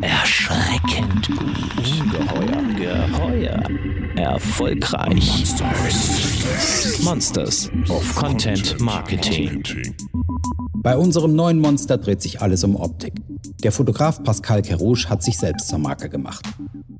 [0.00, 2.00] Erschreckend gut.
[2.00, 2.62] Ungeheuer.
[2.76, 3.62] Geheuer.
[4.16, 5.44] Erfolgreich.
[7.02, 9.62] Monsters of Content Marketing.
[10.74, 13.14] Bei unserem neuen Monster dreht sich alles um Optik.
[13.62, 16.44] Der Fotograf Pascal Kerouche hat sich selbst zur Marke gemacht.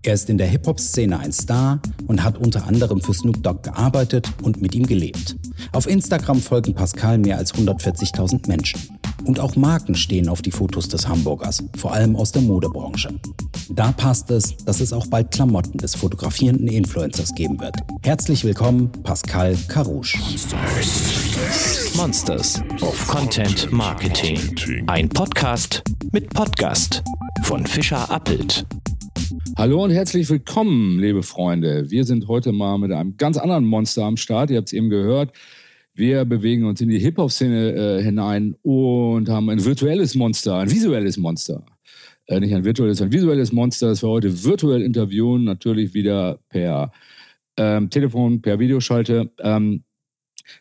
[0.03, 4.31] Er ist in der Hip-Hop-Szene ein Star und hat unter anderem für Snoop Dogg gearbeitet
[4.43, 5.37] und mit ihm gelebt.
[5.73, 8.94] Auf Instagram folgen Pascal mehr als 140.000 Menschen.
[9.25, 13.09] Und auch Marken stehen auf die Fotos des Hamburgers, vor allem aus der Modebranche.
[13.71, 17.75] Da passt es, dass es auch bald Klamotten des fotografierenden Influencers geben wird.
[18.03, 20.19] Herzlich willkommen, Pascal Karouche.
[21.97, 24.39] Monsters of Content Marketing.
[24.89, 27.03] Ein Podcast mit Podcast
[27.45, 28.67] von Fischer Appelt.
[29.57, 31.91] Hallo und herzlich willkommen, liebe Freunde.
[31.91, 34.51] Wir sind heute mal mit einem ganz anderen Monster am Start.
[34.51, 35.33] Ihr habt es eben gehört.
[35.97, 41.17] Wir bewegen uns in die Hip-Hop-Szene äh, hinein und haben ein virtuelles Monster, ein visuelles
[41.17, 41.65] Monster.
[42.27, 46.91] Äh, nicht ein virtuelles, ein visuelles Monster, das wir heute virtuell interviewen, natürlich wieder per
[47.57, 49.31] ähm, Telefon, per Videoschalte.
[49.39, 49.85] Ähm,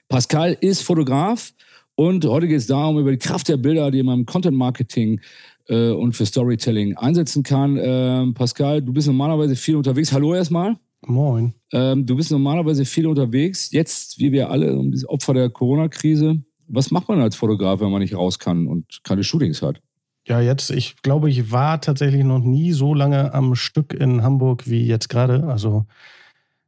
[0.07, 1.53] Pascal ist Fotograf
[1.95, 5.19] und heute geht es darum, über die Kraft der Bilder, die man im Content-Marketing
[5.67, 7.79] äh, und für Storytelling einsetzen kann.
[7.81, 10.13] Ähm, Pascal, du bist normalerweise viel unterwegs.
[10.13, 10.77] Hallo erstmal.
[11.07, 11.53] Moin.
[11.71, 13.71] Ähm, du bist normalerweise viel unterwegs.
[13.71, 14.75] Jetzt, wie wir alle,
[15.07, 16.43] Opfer der Corona-Krise.
[16.67, 19.81] Was macht man als Fotograf, wenn man nicht raus kann und keine Shootings hat?
[20.25, 24.69] Ja, jetzt, ich glaube, ich war tatsächlich noch nie so lange am Stück in Hamburg
[24.69, 25.43] wie jetzt gerade.
[25.47, 25.85] Also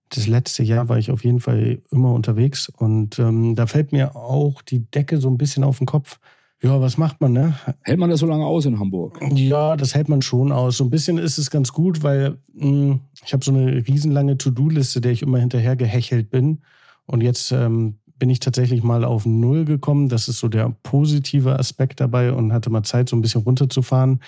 [0.10, 4.16] das letzte Jahr war ich auf jeden Fall immer unterwegs und ähm, da fällt mir
[4.16, 6.20] auch die Decke so ein bisschen auf den Kopf.
[6.62, 7.54] Ja, was macht man, ne?
[7.82, 9.20] Hält man das so lange aus in Hamburg?
[9.34, 10.78] Ja, das hält man schon aus.
[10.78, 14.38] So ein bisschen ist es ganz gut, weil mh, hm, ich habe so eine riesenlange
[14.38, 16.62] To-Do-Liste, der ich immer hinterher gehechelt bin.
[17.06, 20.10] Und jetzt ähm, bin ich tatsächlich mal auf Null gekommen.
[20.10, 24.22] Das ist so der positive Aspekt dabei und hatte mal Zeit, so ein bisschen runterzufahren.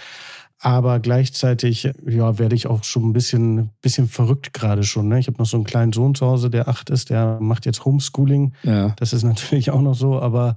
[0.59, 5.07] Aber gleichzeitig ja, werde ich auch schon ein bisschen, bisschen verrückt gerade schon.
[5.07, 5.19] Ne?
[5.19, 7.85] Ich habe noch so einen kleinen Sohn zu Hause, der acht ist, der macht jetzt
[7.85, 8.53] Homeschooling.
[8.63, 8.95] Ja.
[8.97, 10.55] Das ist natürlich auch noch so, aber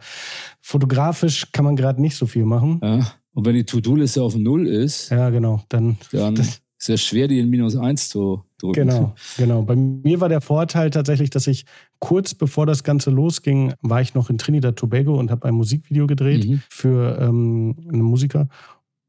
[0.61, 2.81] fotografisch kann man gerade nicht so viel machen.
[2.83, 3.13] Ja.
[3.33, 6.35] Und wenn die To-Do-Liste auf Null ist, ja, genau, dann, dann
[6.81, 8.89] ist es schwer, die in minus eins zu drücken.
[8.89, 9.63] Genau, genau.
[9.63, 11.67] Bei mir war der Vorteil tatsächlich, dass ich
[11.99, 16.07] kurz bevor das Ganze losging, war ich noch in Trinidad Tobago und habe ein Musikvideo
[16.07, 16.63] gedreht mhm.
[16.71, 18.49] für ähm, einen Musiker.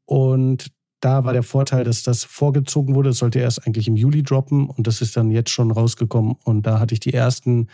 [0.04, 0.70] Und
[1.02, 3.10] da war der Vorteil, dass das vorgezogen wurde.
[3.10, 6.36] Es sollte erst eigentlich im Juli droppen und das ist dann jetzt schon rausgekommen.
[6.44, 7.66] Und da hatte ich die ersten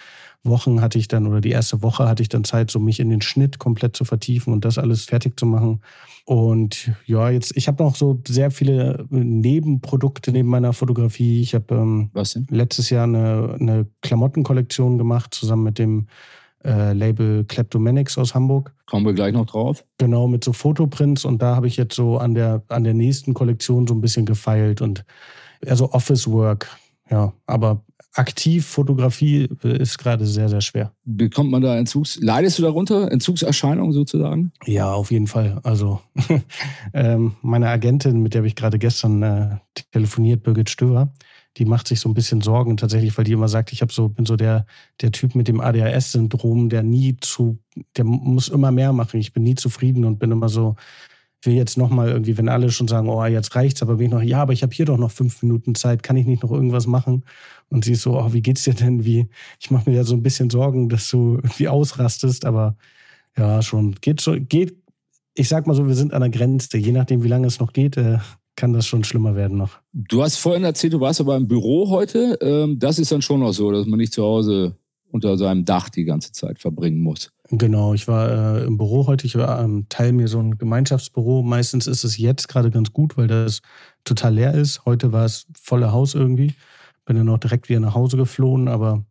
[0.44, 3.11] Wochen hatte ich dann oder die erste Woche hatte ich dann Zeit, so mich in
[3.11, 5.83] den Schnitt komplett zu vertiefen und das alles fertig zu machen.
[6.25, 11.43] Und ja, jetzt, ich habe noch so sehr viele Nebenprodukte neben meiner Fotografie.
[11.43, 12.10] Ich habe ähm,
[12.49, 16.06] letztes Jahr eine, eine Klamottenkollektion gemacht, zusammen mit dem
[16.65, 18.73] äh, Label Kleptomanics aus Hamburg.
[18.87, 19.85] Kommen wir gleich noch drauf.
[19.99, 23.35] Genau, mit so Fotoprints und da habe ich jetzt so an der, an der nächsten
[23.35, 25.05] Kollektion so ein bisschen gefeilt und
[25.67, 26.69] also Office Work,
[27.11, 27.83] ja, aber
[28.15, 30.93] aktiv Fotografie ist gerade sehr, sehr schwer.
[31.05, 34.53] Bekommt man da Entzugs, leidest du darunter, Entzugserscheinungen sozusagen?
[34.65, 35.61] Ja, auf jeden Fall.
[35.63, 36.01] Also
[36.95, 39.57] ähm, meine Agentin, mit der habe ich gerade gestern äh,
[39.93, 41.13] telefoniert, Birgit Stöver,
[41.59, 44.09] die macht sich so ein bisschen Sorgen tatsächlich, weil die immer sagt, ich habe so,
[44.09, 44.65] bin so der,
[45.01, 47.59] der Typ mit dem ADHS-Syndrom, der nie zu,
[47.97, 49.19] der muss immer mehr machen.
[49.19, 50.77] Ich bin nie zufrieden und bin immer so,
[51.43, 54.23] will jetzt nochmal irgendwie, wenn alle schon sagen, oh, jetzt reicht's, aber bin ich noch,
[54.23, 56.87] ja, aber ich habe hier doch noch fünf Minuten Zeit, kann ich nicht noch irgendwas
[56.87, 57.25] machen?
[57.69, 59.05] Und sie ist so, oh, wie geht's dir denn?
[59.05, 59.29] Wie,
[59.61, 62.77] ich mache mir ja so ein bisschen Sorgen, dass du irgendwie ausrastest, aber
[63.37, 64.77] ja, schon, geht schon, geht,
[65.35, 67.73] ich sag mal so, wir sind an der Grenze, je nachdem, wie lange es noch
[67.73, 68.19] geht, äh,
[68.59, 69.79] kann das schon schlimmer werden noch.
[69.93, 72.37] Du hast vorhin erzählt, du warst aber im Büro heute.
[72.43, 74.75] Ähm, das ist dann schon noch so, dass man nicht zu Hause
[75.13, 77.31] unter seinem Dach die ganze Zeit verbringen muss.
[77.51, 79.27] Genau, ich war äh, im Büro heute.
[79.27, 81.45] Ich war ähm, Teil mir so ein Gemeinschaftsbüro.
[81.45, 83.63] Meistens ist es jetzt gerade ganz gut, weil das
[84.03, 84.85] total leer ist.
[84.85, 86.55] Heute war es volle Haus irgendwie.
[87.07, 88.67] Bin dann noch direkt wieder nach Hause geflohen.
[88.67, 89.05] Aber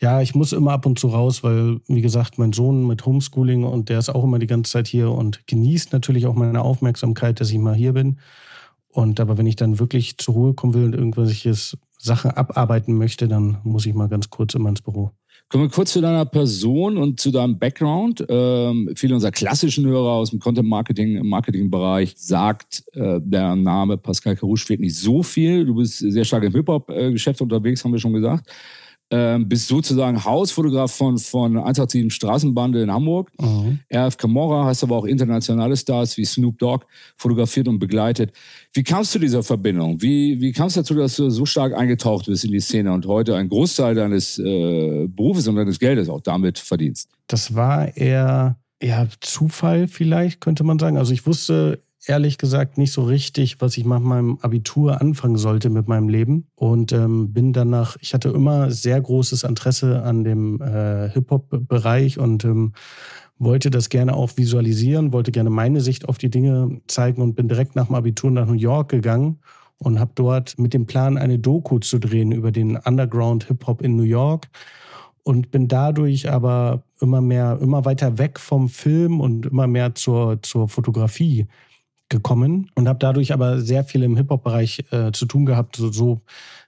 [0.00, 3.62] ja, ich muss immer ab und zu raus, weil, wie gesagt, mein Sohn mit Homeschooling
[3.62, 7.40] und der ist auch immer die ganze Zeit hier und genießt natürlich auch meine Aufmerksamkeit,
[7.40, 8.18] dass ich mal hier bin.
[8.90, 11.54] Und aber wenn ich dann wirklich zur Ruhe kommen will und irgendwelche
[11.98, 15.10] Sachen abarbeiten möchte, dann muss ich mal ganz kurz immer ins Büro.
[15.50, 18.24] Kommen wir kurz zu deiner Person und zu deinem Background.
[18.28, 24.36] Ähm, viele unserer klassischen Hörer aus dem Content-Marketing, im Marketingbereich sagt, äh, der Name Pascal
[24.36, 25.64] Carouche fehlt nicht so viel.
[25.64, 28.46] Du bist sehr stark im Hip-Hop-Geschäft unterwegs, haben wir schon gesagt
[29.10, 33.30] ähm, bist sozusagen Hausfotograf von, von 187 Straßenbande in Hamburg.
[33.40, 33.80] Mhm.
[33.92, 36.84] RF Camorra, hast aber auch internationale Stars wie Snoop Dogg
[37.16, 38.32] fotografiert und begleitet.
[38.72, 40.00] Wie kamst du zu dieser Verbindung?
[40.02, 43.06] Wie, wie kamst du dazu, dass du so stark eingetaucht bist in die Szene und
[43.06, 47.08] heute einen Großteil deines äh, Berufes und deines Geldes auch damit verdienst?
[47.28, 50.98] Das war eher ja, Zufall vielleicht, könnte man sagen.
[50.98, 55.70] Also ich wusste ehrlich gesagt nicht so richtig, was ich nach meinem Abitur anfangen sollte
[55.70, 56.48] mit meinem Leben.
[56.56, 62.44] Und ähm, bin danach, ich hatte immer sehr großes Interesse an dem äh, Hip-Hop-Bereich und
[62.44, 62.72] ähm,
[63.38, 67.48] wollte das gerne auch visualisieren, wollte gerne meine Sicht auf die Dinge zeigen und bin
[67.48, 69.38] direkt nach dem Abitur nach New York gegangen
[69.78, 73.96] und habe dort mit dem Plan, eine Doku zu drehen über den Underground Hip-Hop in
[73.96, 74.48] New York
[75.22, 80.42] und bin dadurch aber immer mehr, immer weiter weg vom Film und immer mehr zur,
[80.42, 81.46] zur Fotografie
[82.08, 85.76] gekommen und habe dadurch aber sehr viel im Hip-Hop-Bereich äh, zu tun gehabt.
[85.76, 86.20] So, so,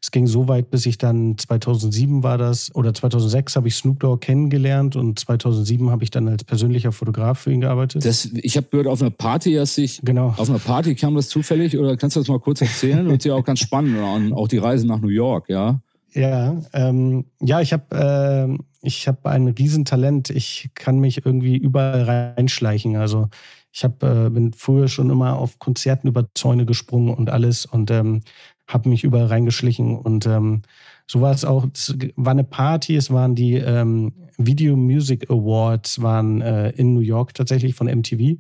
[0.02, 4.00] es ging so weit, bis ich dann 2007 war das oder 2006 habe ich Snoop
[4.00, 8.04] Dogg kennengelernt und 2007 habe ich dann als persönlicher Fotograf für ihn gearbeitet.
[8.04, 10.34] Das, ich habe gehört, auf einer Party hast dich, genau.
[10.37, 13.06] auf einer Party kam das zufällig oder kannst du das mal kurz erzählen?
[13.08, 15.81] Und ja auch ganz spannend, und auch die Reise nach New York, ja.
[16.12, 20.31] Ja, ähm, ja, ich habe äh, ich hab ein Riesentalent.
[20.31, 22.96] Ich kann mich irgendwie überall reinschleichen.
[22.96, 23.28] Also
[23.72, 27.90] ich hab, äh, bin früher schon immer auf Konzerten über Zäune gesprungen und alles und
[27.90, 28.22] ähm,
[28.67, 29.96] habe mich überall reingeschlichen.
[29.96, 30.62] Und ähm,
[31.06, 31.67] so war es auch.
[31.72, 32.96] Es war eine Party.
[32.96, 38.38] Es waren die ähm, Video Music Awards waren äh, in New York tatsächlich von MTV.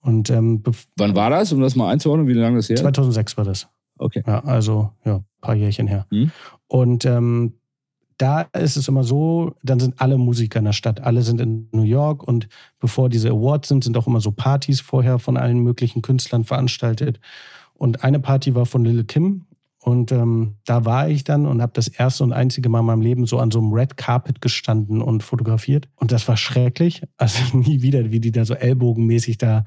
[0.00, 0.62] Und ähm,
[0.96, 2.28] wann war das, um das mal einzuordnen?
[2.28, 2.76] Wie lange das her?
[2.76, 3.68] 2006 war das.
[3.98, 4.22] Okay.
[4.26, 6.06] Ja, also ja, ein paar Jährchen her.
[6.10, 6.30] Hm.
[6.68, 7.54] Und ähm,
[8.18, 11.68] da ist es immer so, dann sind alle Musiker in der Stadt, alle sind in
[11.72, 12.48] New York und
[12.80, 17.20] bevor diese Awards sind, sind auch immer so Partys vorher von allen möglichen Künstlern veranstaltet.
[17.74, 19.46] Und eine Party war von Lil Kim
[19.80, 23.00] und ähm, da war ich dann und habe das erste und einzige Mal in meinem
[23.00, 25.88] Leben so an so einem Red Carpet gestanden und fotografiert.
[25.94, 27.02] Und das war schrecklich.
[27.16, 29.64] Also nie wieder, wie die da so ellbogenmäßig da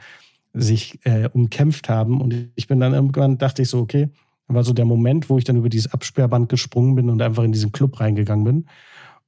[0.53, 2.19] sich äh, umkämpft haben.
[2.19, 4.09] Und ich bin dann irgendwann, dachte ich so, okay,
[4.53, 7.51] war so der Moment, wo ich dann über dieses Absperrband gesprungen bin und einfach in
[7.51, 8.65] diesen Club reingegangen bin.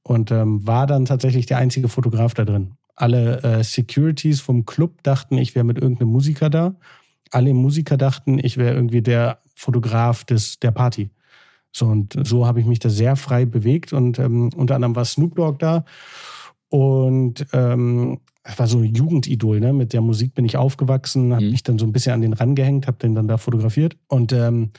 [0.02, 2.72] Und ähm, war dann tatsächlich der einzige Fotograf da drin.
[2.94, 6.74] Alle äh, Securities vom Club dachten, ich wäre mit irgendeinem Musiker da.
[7.30, 11.10] Alle Musiker dachten, ich wäre irgendwie der Fotograf des, der Party.
[11.72, 13.92] So, und so habe ich mich da sehr frei bewegt.
[13.92, 15.84] Und ähm, unter anderem war Snoop Dogg da.
[16.68, 18.20] Und ähm,
[18.56, 19.72] war so ein Jugendidol, ne?
[19.72, 21.50] Mit der Musik bin ich aufgewachsen, habe mhm.
[21.50, 23.96] mich dann so ein bisschen an den rangehängt, habe den dann da fotografiert.
[24.06, 24.70] Und ähm,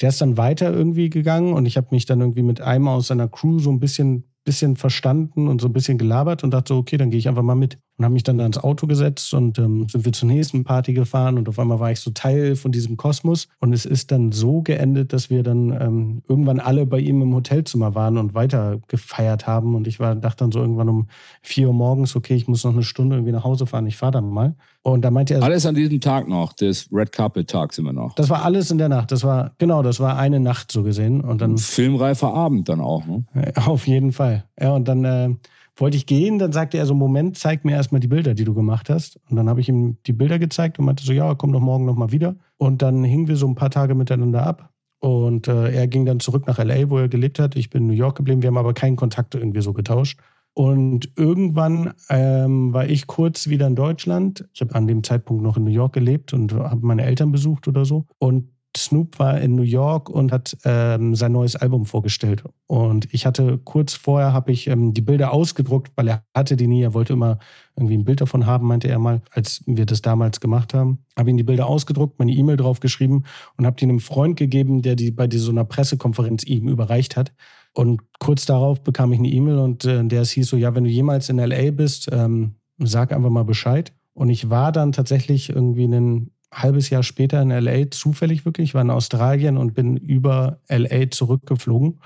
[0.00, 3.08] der ist dann weiter irgendwie gegangen und ich habe mich dann irgendwie mit einem aus
[3.08, 6.78] seiner Crew so ein bisschen, bisschen verstanden und so ein bisschen gelabert und dachte so,
[6.78, 9.34] okay, dann gehe ich einfach mal mit und habe mich dann da ins Auto gesetzt
[9.34, 12.54] und ähm, sind wir zur nächsten Party gefahren und auf einmal war ich so Teil
[12.54, 16.86] von diesem Kosmos und es ist dann so geendet, dass wir dann ähm, irgendwann alle
[16.86, 20.60] bei ihm im Hotelzimmer waren und weiter gefeiert haben und ich war, dachte dann so
[20.60, 21.08] irgendwann um
[21.42, 24.12] vier Uhr morgens, okay, ich muss noch eine Stunde irgendwie nach Hause fahren, ich fahre
[24.12, 24.54] dann mal.
[24.82, 25.42] Und da meinte er.
[25.42, 28.14] Alles an diesem Tag noch, des Red Carpet Tags immer noch.
[28.14, 29.12] Das war alles in der Nacht.
[29.12, 31.20] Das war, genau, das war eine Nacht so gesehen.
[31.20, 31.54] Und dann.
[31.54, 33.24] Ein filmreifer Abend dann auch, ne?
[33.66, 34.44] Auf jeden Fall.
[34.58, 35.34] Ja, und dann äh,
[35.80, 38.54] wollte ich gehen, dann sagte er so: Moment, zeig mir erstmal die Bilder, die du
[38.54, 39.18] gemacht hast.
[39.28, 41.84] Und dann habe ich ihm die Bilder gezeigt und meinte so: Ja, komm doch morgen
[41.84, 42.36] nochmal wieder.
[42.56, 44.70] Und dann hingen wir so ein paar Tage miteinander ab.
[45.00, 47.54] Und äh, er ging dann zurück nach LA, wo er gelebt hat.
[47.56, 48.42] Ich bin in New York geblieben.
[48.42, 50.18] Wir haben aber keinen Kontakt irgendwie so getauscht.
[50.54, 54.48] Und irgendwann ähm, war ich kurz wieder in Deutschland.
[54.52, 57.68] Ich habe an dem Zeitpunkt noch in New York gelebt und habe meine Eltern besucht
[57.68, 58.06] oder so.
[58.18, 58.50] Und
[58.84, 62.42] Snoop war in New York und hat ähm, sein neues Album vorgestellt.
[62.66, 66.66] Und ich hatte kurz vorher habe ich ähm, die Bilder ausgedruckt, weil er hatte die
[66.66, 66.82] nie.
[66.82, 67.38] Er wollte immer
[67.76, 71.04] irgendwie ein Bild davon haben, meinte er mal, als wir das damals gemacht haben.
[71.16, 73.24] Habe ihm die Bilder ausgedruckt, meine E-Mail drauf geschrieben
[73.56, 77.32] und habe die einem Freund gegeben, der die bei so einer Pressekonferenz ihm überreicht hat.
[77.74, 80.84] Und kurz darauf bekam ich eine E-Mail und äh, der es hieß so, ja, wenn
[80.84, 83.92] du jemals in LA bist, ähm, sag einfach mal Bescheid.
[84.14, 88.74] Und ich war dann tatsächlich irgendwie ein halbes Jahr später in LA, zufällig wirklich, ich
[88.74, 92.00] war in Australien und bin über LA zurückgeflogen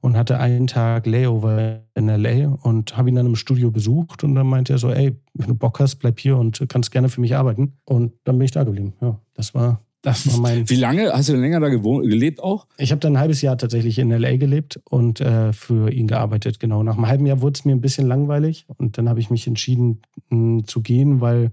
[0.00, 4.34] und hatte einen Tag Layover in LA und habe ihn dann im Studio besucht und
[4.34, 7.20] dann meinte er so, ey, wenn du Bock hast, bleib hier und kannst gerne für
[7.20, 7.78] mich arbeiten.
[7.84, 8.94] Und dann bin ich da geblieben.
[9.00, 10.68] Ja, das war das war mein.
[10.68, 12.66] Wie lange hast du denn länger da gewohnt, gelebt auch?
[12.76, 16.58] Ich habe dann ein halbes Jahr tatsächlich in LA gelebt und äh, für ihn gearbeitet.
[16.58, 16.82] Genau.
[16.82, 19.46] Nach einem halben Jahr wurde es mir ein bisschen langweilig und dann habe ich mich
[19.46, 21.52] entschieden mh, hm, zu gehen, weil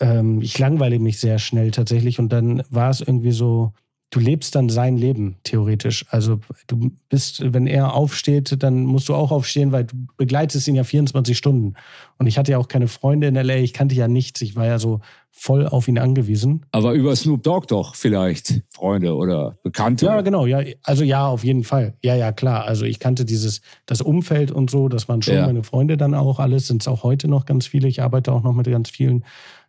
[0.00, 2.18] ähm, ich langweile mich sehr schnell tatsächlich.
[2.18, 3.72] Und dann war es irgendwie so,
[4.10, 6.04] du lebst dann sein Leben, theoretisch.
[6.10, 10.74] Also du bist, wenn er aufsteht, dann musst du auch aufstehen, weil du begleitest ihn
[10.74, 11.74] ja 24 Stunden.
[12.18, 14.66] Und ich hatte ja auch keine Freunde in LA, ich kannte ja nichts, ich war
[14.66, 16.66] ja so voll auf ihn angewiesen.
[16.72, 20.06] Aber über Snoop Dogg doch vielleicht Freunde oder Bekannte.
[20.06, 21.94] Ja, genau, ja, also ja, auf jeden Fall.
[22.02, 22.64] Ja, ja, klar.
[22.64, 25.46] Also ich kannte dieses, das Umfeld und so, das waren schon ja.
[25.46, 27.86] meine Freunde dann auch alles, sind es auch heute noch ganz viele.
[27.86, 29.24] Ich arbeite auch noch mit ganz vielen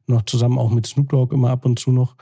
[0.08, 2.16] noch zusammen, auch mit Snoop Dogg immer ab und zu noch.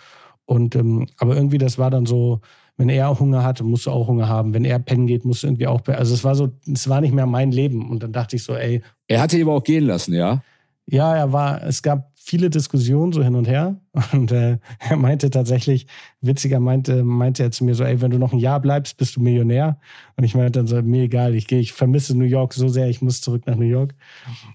[0.45, 2.41] Und ähm, aber irgendwie, das war dann so,
[2.77, 4.53] wenn er Hunger hatte, musst du auch Hunger haben.
[4.53, 5.81] Wenn er pennen geht, musst du irgendwie auch.
[5.88, 7.89] Also es war so, es war nicht mehr mein Leben.
[7.89, 8.81] Und dann dachte ich so, ey.
[9.07, 10.41] Er hatte ihn aber auch gehen lassen, ja?
[10.88, 13.77] Ja, er war, es gab viele Diskussionen so hin und her.
[14.11, 15.88] Und äh, er meinte tatsächlich,
[16.21, 19.15] witziger meinte, meinte er zu mir so, ey, wenn du noch ein Jahr bleibst, bist
[19.15, 19.79] du Millionär.
[20.15, 22.88] Und ich meinte dann so, mir egal, ich gehe, ich vermisse New York so sehr,
[22.89, 23.95] ich muss zurück nach New York.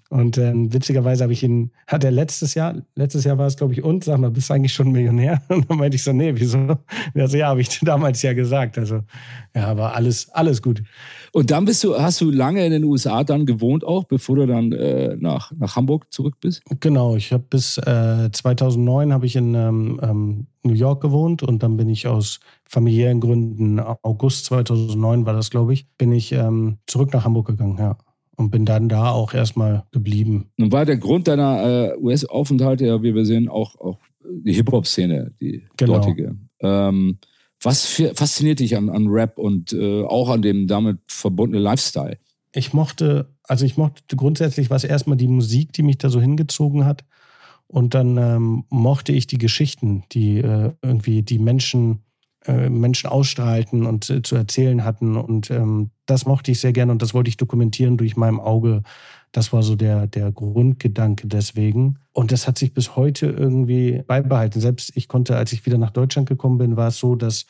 [0.09, 3.73] Und ähm, witzigerweise habe ich ihn, hat er letztes Jahr, letztes Jahr war es, glaube
[3.73, 5.43] ich, und, sag mal, bist du eigentlich schon Millionär?
[5.49, 6.79] Und dann meinte ich so, nee, wieso?
[7.15, 8.79] Also, ja, habe ich damals ja gesagt.
[8.79, 9.01] Also,
[9.55, 10.83] ja, aber alles, alles gut.
[11.33, 14.47] Und dann bist du, hast du lange in den USA dann gewohnt auch, bevor du
[14.47, 16.63] dann äh, nach, nach Hamburg zurück bist?
[16.79, 21.63] Genau, ich habe bis äh, 2009 habe ich in ähm, ähm, New York gewohnt und
[21.63, 26.79] dann bin ich aus familiären Gründen, August 2009 war das, glaube ich, bin ich ähm,
[26.89, 27.97] zurück nach Hamburg gegangen, ja.
[28.35, 30.51] Und bin dann da auch erstmal geblieben.
[30.57, 35.31] Nun war der Grund deiner äh, US-Aufenthalte ja, wie wir sehen, auch, auch die Hip-Hop-Szene,
[35.41, 36.01] die genau.
[36.01, 36.37] dortige.
[36.59, 37.19] Ähm,
[37.63, 42.19] was fasziniert dich an, an Rap und äh, auch an dem damit verbundenen Lifestyle?
[42.53, 46.85] Ich mochte, also ich mochte grundsätzlich was erstmal die Musik, die mich da so hingezogen
[46.85, 47.05] hat.
[47.67, 52.05] Und dann ähm, mochte ich die Geschichten, die äh, irgendwie die Menschen,
[52.45, 55.17] äh, Menschen ausstrahlten und äh, zu erzählen hatten.
[55.17, 58.83] Und ähm, das mochte ich sehr gerne und das wollte ich dokumentieren durch mein Auge
[59.35, 61.99] das war so der, der Grundgedanke deswegen.
[62.13, 64.61] Und das hat sich bis heute irgendwie beibehalten.
[64.61, 67.45] Selbst ich konnte, als ich wieder nach Deutschland gekommen bin, war es so, dass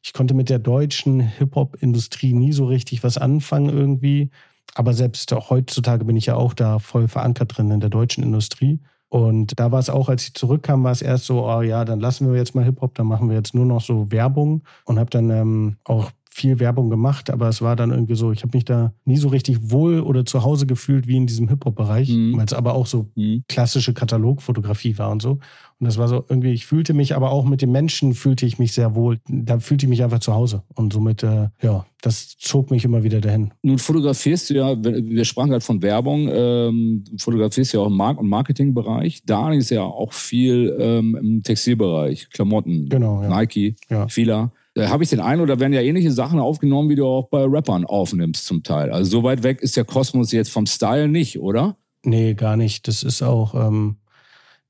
[0.00, 4.30] ich konnte mit der deutschen Hip-Hop-Industrie nie so richtig was anfangen irgendwie.
[4.76, 8.78] Aber selbst heutzutage bin ich ja auch da voll verankert drin in der deutschen Industrie.
[9.08, 12.00] Und da war es auch, als ich zurückkam, war es erst so, oh ja, dann
[12.00, 14.64] lassen wir jetzt mal Hip-Hop, dann machen wir jetzt nur noch so Werbung.
[14.84, 18.42] Und habe dann ähm, auch viel Werbung gemacht, aber es war dann irgendwie so, ich
[18.42, 22.08] habe mich da nie so richtig wohl oder zu Hause gefühlt wie in diesem Hip-Hop-Bereich,
[22.08, 22.36] mhm.
[22.36, 23.44] weil es aber auch so mhm.
[23.48, 25.38] klassische Katalogfotografie war und so.
[25.78, 28.58] Und das war so irgendwie, ich fühlte mich aber auch mit den Menschen fühlte ich
[28.58, 29.20] mich sehr wohl.
[29.28, 30.64] Da fühlte ich mich einfach zu Hause.
[30.74, 33.52] Und somit, äh, ja, das zog mich immer wieder dahin.
[33.62, 38.18] Nun fotografierst du ja, wir sprachen gerade von Werbung, ähm, fotografierst ja auch im Markt-
[38.18, 39.22] und Marketingbereich.
[39.24, 43.28] Da ist ja auch viel ähm, im Textilbereich, Klamotten, genau, ja.
[43.28, 44.08] Nike, ja.
[44.08, 44.50] Fila.
[44.74, 47.44] Da habe ich den einen oder werden ja ähnliche Sachen aufgenommen, wie du auch bei
[47.44, 48.90] Rappern aufnimmst zum Teil.
[48.90, 51.76] Also so weit weg ist der Kosmos jetzt vom Style nicht, oder?
[52.04, 52.88] Nee, gar nicht.
[52.88, 53.98] Das ist auch ähm,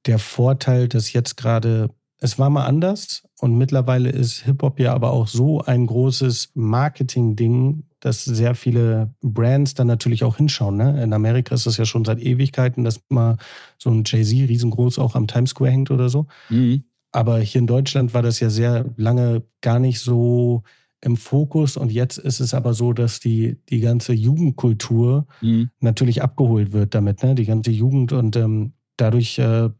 [0.06, 5.12] der Vorteil, dass jetzt gerade, es war mal anders und mittlerweile ist Hip-Hop ja aber
[5.12, 10.76] auch so ein großes Marketing-Ding, dass sehr viele Brands dann natürlich auch hinschauen.
[10.76, 11.02] Ne?
[11.02, 13.38] In Amerika ist das ja schon seit Ewigkeiten, dass mal
[13.78, 16.26] so ein Jay-Z riesengroß auch am Times Square hängt oder so.
[16.50, 16.84] Mhm.
[17.14, 20.64] Aber hier in Deutschland war das ja sehr lange gar nicht so
[21.00, 21.76] im Fokus.
[21.76, 25.70] Und jetzt ist es aber so, dass die, die ganze Jugendkultur mhm.
[25.78, 27.36] natürlich abgeholt wird damit, ne?
[27.36, 29.70] Die ganze Jugend und ähm, dadurch äh,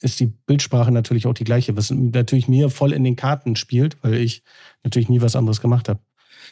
[0.00, 3.96] ist die Bildsprache natürlich auch die gleiche, was natürlich mir voll in den Karten spielt,
[4.02, 4.42] weil ich
[4.82, 6.00] natürlich nie was anderes gemacht habe.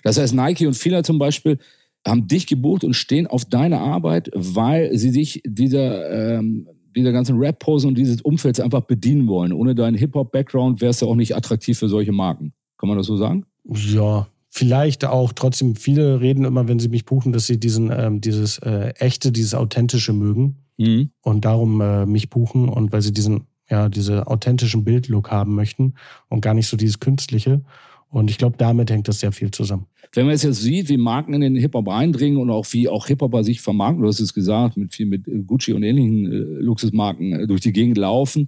[0.04, 1.58] Das heißt, Nike und Fila zum Beispiel
[2.06, 7.38] haben dich gebucht und stehen auf deine Arbeit, weil sie dich dieser ähm, dieser ganzen
[7.38, 9.52] Rap-Pose und dieses Umfelds einfach bedienen wollen.
[9.52, 12.52] Ohne deinen Hip-Hop-Background wärst du auch nicht attraktiv für solche Marken.
[12.78, 13.44] Kann man das so sagen?
[13.64, 15.76] Ja, vielleicht auch trotzdem.
[15.76, 19.54] Viele reden immer, wenn sie mich buchen, dass sie diesen, ähm, dieses äh, echte, dieses
[19.54, 21.10] authentische mögen mhm.
[21.20, 25.94] und darum äh, mich buchen und weil sie diesen, ja, diese authentischen Bildlook haben möchten
[26.28, 27.62] und gar nicht so dieses künstliche.
[28.08, 29.86] Und ich glaube, damit hängt das sehr viel zusammen.
[30.12, 33.06] Wenn man es jetzt sieht, wie Marken in den Hip-Hop eindringen und auch wie auch
[33.06, 37.32] Hip-Hopper sich vermarkten, du hast es gesagt, mit viel mit Gucci und ähnlichen äh, Luxusmarken
[37.32, 38.46] äh, durch die Gegend laufen,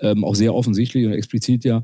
[0.00, 1.82] ähm, auch sehr offensichtlich und explizit ja.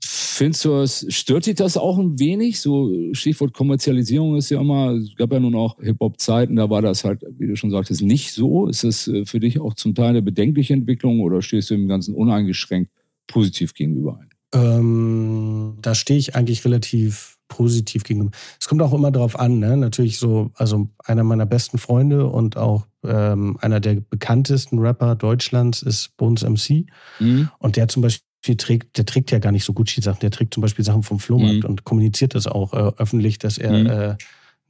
[0.00, 2.60] Findest du es, stört dich das auch ein wenig?
[2.60, 7.04] So Stichwort Kommerzialisierung ist ja immer, es gab ja nun auch Hip-Hop-Zeiten, da war das
[7.04, 8.68] halt, wie du schon sagtest, nicht so.
[8.68, 11.88] Ist das äh, für dich auch zum Teil eine bedenkliche Entwicklung oder stehst du dem
[11.88, 12.92] Ganzen uneingeschränkt
[13.26, 14.28] positiv gegenüber ein?
[14.54, 18.30] Ähm, da stehe ich eigentlich relativ positiv gegenüber.
[18.60, 19.76] Es kommt auch immer darauf an, ne?
[19.76, 25.82] natürlich so, also einer meiner besten Freunde und auch ähm, einer der bekanntesten Rapper Deutschlands
[25.82, 26.86] ist Bones MC.
[27.18, 27.48] Mhm.
[27.58, 30.60] Und der zum Beispiel trägt, der trägt ja gar nicht so Gucci-Sachen, der trägt zum
[30.60, 31.70] Beispiel Sachen vom Flohmarkt mhm.
[31.70, 33.86] und kommuniziert das auch äh, öffentlich, dass er mhm.
[33.86, 34.16] äh,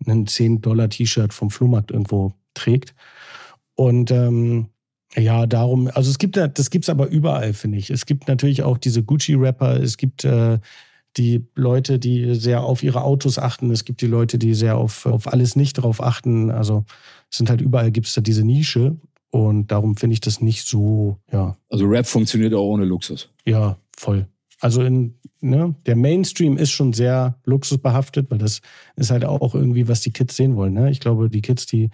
[0.06, 2.94] ein 10-Dollar-T-Shirt vom Flohmarkt irgendwo trägt.
[3.74, 4.68] Und ähm,
[5.16, 7.90] ja, darum, also es gibt das gibt es aber überall, finde ich.
[7.90, 10.58] Es gibt natürlich auch diese Gucci-Rapper, es gibt äh,
[11.18, 15.06] die Leute, die sehr auf ihre Autos achten, es gibt die Leute, die sehr auf,
[15.06, 16.50] auf alles nicht drauf achten.
[16.50, 16.84] Also
[17.30, 18.96] es sind halt überall gibt es da diese Nische
[19.30, 21.56] und darum finde ich das nicht so, ja.
[21.68, 23.28] Also Rap funktioniert auch ohne Luxus.
[23.44, 24.26] Ja, voll.
[24.60, 28.60] Also in, ne, der Mainstream ist schon sehr luxusbehaftet, weil das
[28.96, 30.72] ist halt auch irgendwie, was die Kids sehen wollen.
[30.72, 30.90] Ne?
[30.90, 31.90] Ich glaube, die Kids, die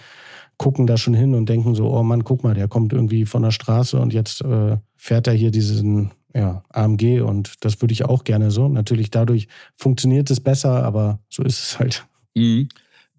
[0.57, 3.43] gucken da schon hin und denken so, oh Mann, guck mal, der kommt irgendwie von
[3.43, 8.05] der Straße und jetzt äh, fährt er hier diesen ja, AMG und das würde ich
[8.05, 8.69] auch gerne so.
[8.69, 12.07] Natürlich dadurch funktioniert es besser, aber so ist es halt.
[12.35, 12.69] Mhm.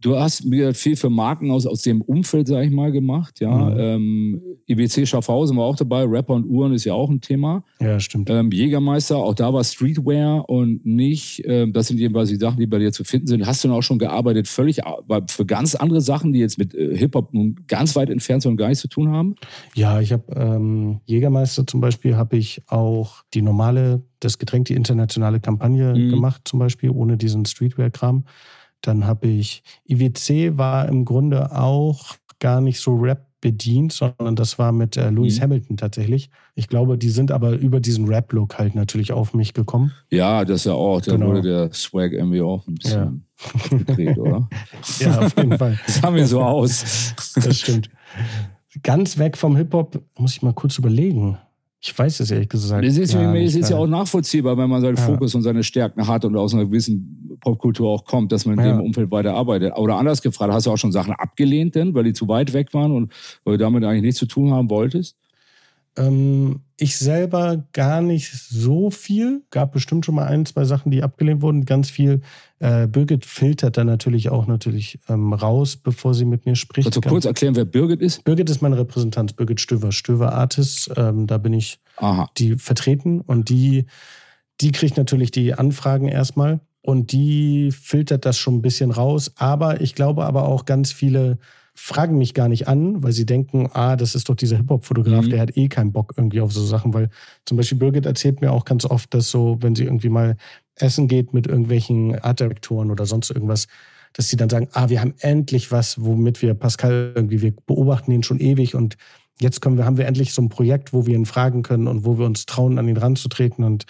[0.02, 3.40] Du hast viel für Marken aus, aus dem Umfeld, sag ich mal, gemacht.
[3.40, 3.80] Ja, mhm.
[3.80, 6.04] ähm, IBC Schaffhausen war auch dabei.
[6.04, 7.64] Rapper und Uhren ist ja auch ein Thema.
[7.80, 8.30] Ja, stimmt.
[8.30, 11.42] Ähm, Jägermeister, auch da war Streetwear und nicht.
[11.46, 13.46] Ähm, das sind jedenfalls die Sachen, die bei dir zu finden sind.
[13.46, 14.82] Hast du dann auch schon gearbeitet, völlig
[15.28, 18.52] für ganz andere Sachen, die jetzt mit äh, Hip Hop nun ganz weit entfernt sind
[18.52, 19.36] und gar nichts zu tun haben?
[19.76, 24.76] Ja, ich habe ähm, Jägermeister zum Beispiel, habe ich auch die normale, das Getränk, die
[24.76, 26.10] internationale Kampagne mhm.
[26.10, 28.26] gemacht, zum Beispiel, ohne diesen Streetwear-Kram.
[28.82, 34.58] Dann habe ich IWC war im Grunde auch gar nicht so Rap bedient, sondern das
[34.58, 35.44] war mit äh, Lewis mhm.
[35.44, 36.32] Hamilton tatsächlich.
[36.56, 39.92] Ich glaube, die sind aber über diesen Rap-Look halt natürlich auf mich gekommen.
[40.10, 41.00] Ja, das ist ja auch.
[41.02, 41.28] Da genau.
[41.28, 43.24] wurde der Swag irgendwie auch ein bisschen
[43.70, 43.78] ja.
[43.78, 44.50] gedreht, oder?
[45.00, 45.80] ja, auf jeden Fall.
[45.86, 47.14] Das sah mir so aus.
[47.36, 47.92] Das stimmt.
[48.82, 51.38] Ganz weg vom Hip-Hop, muss ich mal kurz überlegen.
[51.88, 52.84] Ich weiß es ehrlich gesagt.
[52.84, 55.04] Es ist, ja, es ist ja auch nachvollziehbar, wenn man seinen ja.
[55.04, 58.66] Fokus und seine Stärken hat und aus einer gewissen Popkultur auch kommt, dass man in
[58.66, 58.72] ja.
[58.76, 59.78] dem Umfeld weiter arbeitet.
[59.78, 62.74] Oder anders gefragt, hast du auch schon Sachen abgelehnt denn, weil die zu weit weg
[62.74, 63.14] waren und
[63.44, 65.16] weil du damit eigentlich nichts zu tun haben wolltest?
[65.98, 69.44] Ähm, ich selber gar nicht so viel.
[69.50, 71.66] Gab bestimmt schon mal ein, zwei Sachen, die abgelehnt wurden.
[71.66, 72.22] Ganz viel.
[72.60, 76.86] Äh, Birgit filtert dann natürlich auch natürlich ähm, raus, bevor sie mit mir spricht.
[76.92, 78.24] Kannst du kurz erklären, wer Birgit ist?
[78.26, 80.92] Birgit ist mein Repräsentant, Birgit Stöver, Stöver Artist.
[80.98, 82.30] Ähm, da bin ich Aha.
[82.38, 83.86] die vertreten und die,
[84.60, 89.32] die kriegt natürlich die Anfragen erstmal und die filtert das schon ein bisschen raus.
[89.38, 91.40] Aber ich glaube aber auch ganz viele
[91.76, 95.30] fragen mich gar nicht an, weil sie denken, ah, das ist doch dieser Hip-Hop-Fotograf, mhm.
[95.30, 97.10] der hat eh keinen Bock irgendwie auf so Sachen, weil
[97.46, 100.38] zum Beispiel Birgit erzählt mir auch ganz oft, dass so, wenn sie irgendwie mal
[100.76, 103.68] essen geht mit irgendwelchen Artdirektoren oder sonst irgendwas,
[104.14, 108.12] dass sie dann sagen, ah, wir haben endlich was, womit wir Pascal irgendwie, wir beobachten
[108.12, 108.96] ihn schon ewig und
[109.42, 112.06] jetzt können wir, haben wir endlich so ein Projekt, wo wir ihn fragen können und
[112.06, 113.66] wo wir uns trauen, an ihn ranzutreten.
[113.66, 113.86] Und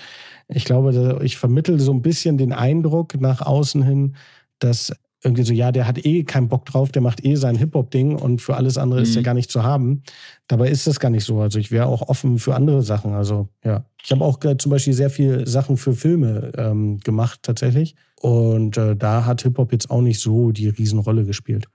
[0.47, 4.15] ich glaube, ich vermittle so ein bisschen den Eindruck nach außen hin,
[4.57, 4.91] dass
[5.25, 8.41] irgendwie so, ja, der hat eh keinen Bock drauf, der macht eh sein Hip-Hop-Ding und
[8.41, 9.03] für alles andere mhm.
[9.03, 10.03] ist er gar nicht zu haben.
[10.47, 11.41] Dabei ist das gar nicht so.
[11.41, 13.13] Also ich wäre auch offen für andere Sachen.
[13.13, 17.39] Also ja, ich habe auch äh, zum Beispiel sehr viele Sachen für Filme ähm, gemacht
[17.41, 17.95] tatsächlich.
[18.21, 21.65] Und äh, da hat Hip-Hop jetzt auch nicht so die Riesenrolle gespielt.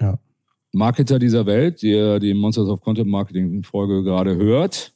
[0.00, 0.18] Ja.
[0.72, 4.92] Marketer dieser Welt, der die Monsters of Content Marketing Folge gerade hört,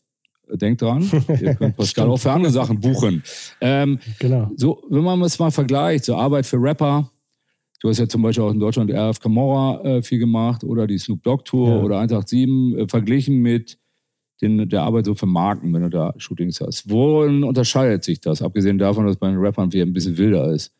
[0.50, 1.10] denkt dran,
[1.40, 3.22] ihr könnt Pascal auch für andere Sachen buchen.
[3.60, 4.50] Ähm, genau.
[4.56, 7.08] So, wenn man es mal vergleicht, so Arbeit für Rapper,
[7.82, 10.98] Du hast ja zum Beispiel auch in Deutschland RF Camorra äh, viel gemacht oder die
[10.98, 11.82] Snoop Dogg Tour ja.
[11.82, 13.76] oder 187 äh, verglichen mit
[14.40, 16.88] den, der Arbeit so für Marken, wenn du da Shootings hast.
[16.88, 18.40] Worin unterscheidet sich das?
[18.40, 20.72] Abgesehen davon, dass bei den Rappern wieder ein bisschen wilder ist,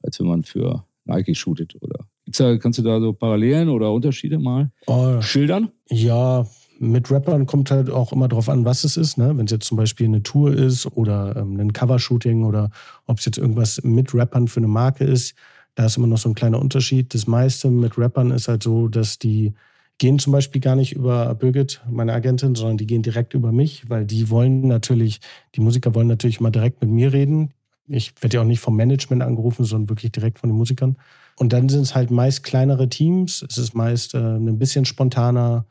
[0.00, 2.06] als wenn man für Nike shootet oder.
[2.26, 5.70] Da, kannst du da so Parallelen oder Unterschiede mal oh, schildern?
[5.90, 6.46] Ja,
[6.78, 9.18] mit Rappern kommt halt auch immer drauf an, was es ist.
[9.18, 9.36] Ne?
[9.36, 12.70] Wenn es jetzt zum Beispiel eine Tour ist oder ähm, ein Covershooting oder
[13.06, 15.34] ob es jetzt irgendwas mit Rappern für eine Marke ist,
[15.74, 17.14] da ist immer noch so ein kleiner Unterschied.
[17.14, 19.54] Das meiste mit Rappern ist halt so, dass die
[19.98, 23.88] gehen zum Beispiel gar nicht über Birgit, meine Agentin, sondern die gehen direkt über mich,
[23.88, 25.20] weil die wollen natürlich,
[25.54, 27.52] die Musiker wollen natürlich mal direkt mit mir reden.
[27.86, 30.96] Ich werde ja auch nicht vom Management angerufen, sondern wirklich direkt von den Musikern.
[31.36, 33.44] Und dann sind es halt meist kleinere Teams.
[33.48, 35.66] Es ist meist äh, ein bisschen spontaner.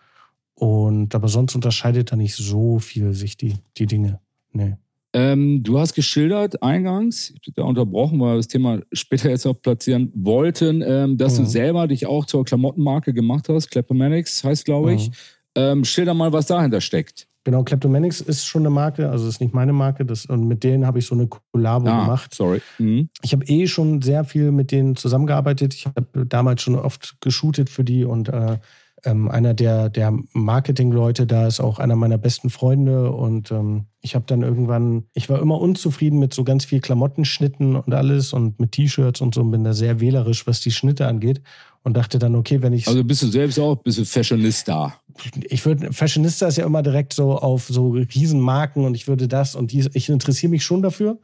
[0.55, 4.19] Und aber sonst unterscheidet da nicht so viel sich die, die Dinge.
[4.51, 4.75] Nee.
[5.15, 9.45] Ähm, du hast geschildert eingangs, ich bin da unterbrochen, weil wir das Thema später jetzt
[9.45, 11.43] noch platzieren wollten, ähm, dass mhm.
[11.43, 13.69] du selber dich auch zur Klamottenmarke gemacht hast.
[13.69, 15.09] Kleptomanics heißt, glaube ich.
[15.09, 15.13] Mhm.
[15.55, 17.27] Ähm, schilder mal, was dahinter steckt.
[17.43, 20.05] Genau, Kleptomanics ist schon eine Marke, also ist nicht meine Marke.
[20.05, 22.33] Das, und mit denen habe ich so eine Kollabo ah, gemacht.
[22.33, 22.61] Sorry.
[22.79, 23.09] Mhm.
[23.21, 25.73] Ich habe eh schon sehr viel mit denen zusammengearbeitet.
[25.73, 28.59] Ich habe damals schon oft geshootet für die und äh,
[29.05, 34.15] ähm, einer der, der Marketingleute da ist auch einer meiner besten Freunde und ähm, ich
[34.15, 38.59] habe dann irgendwann, ich war immer unzufrieden mit so ganz viel Klamottenschnitten und alles und
[38.59, 41.41] mit T-Shirts und so und bin da sehr wählerisch, was die Schnitte angeht
[41.83, 42.87] und dachte dann, okay, wenn ich.
[42.87, 44.95] Also bist du selbst auch, bist du Fashionista?
[45.43, 49.55] Ich würde, Fashionista ist ja immer direkt so auf so Riesenmarken und ich würde das
[49.55, 51.19] und dies, ich interessiere mich schon dafür,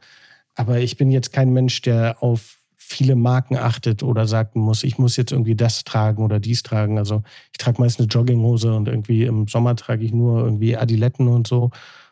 [0.54, 2.59] aber ich bin jetzt kein Mensch, der auf
[2.90, 6.98] viele Marken achtet oder sagt muss, ich muss jetzt irgendwie das tragen oder dies tragen.
[6.98, 7.22] Also
[7.52, 11.46] ich trage meist eine Jogginghose und irgendwie im Sommer trage ich nur irgendwie Adiletten und
[11.46, 11.70] so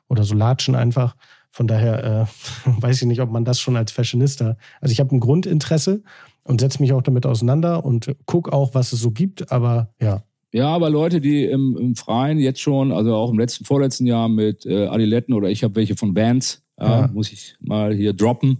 [0.09, 1.17] oder so Latschen einfach.
[1.51, 2.27] Von daher äh,
[2.81, 4.57] weiß ich nicht, ob man das schon als Fashionista.
[4.81, 6.03] Also ich habe ein Grundinteresse
[6.45, 9.51] und setze mich auch damit auseinander und gucke auch, was es so gibt.
[9.51, 13.65] Aber ja, ja, aber Leute, die im, im, Freien jetzt schon, also auch im letzten,
[13.65, 17.11] vorletzten Jahr mit äh, Adiletten oder ich habe welche von Vans, ja.
[17.13, 18.59] muss ich mal hier droppen,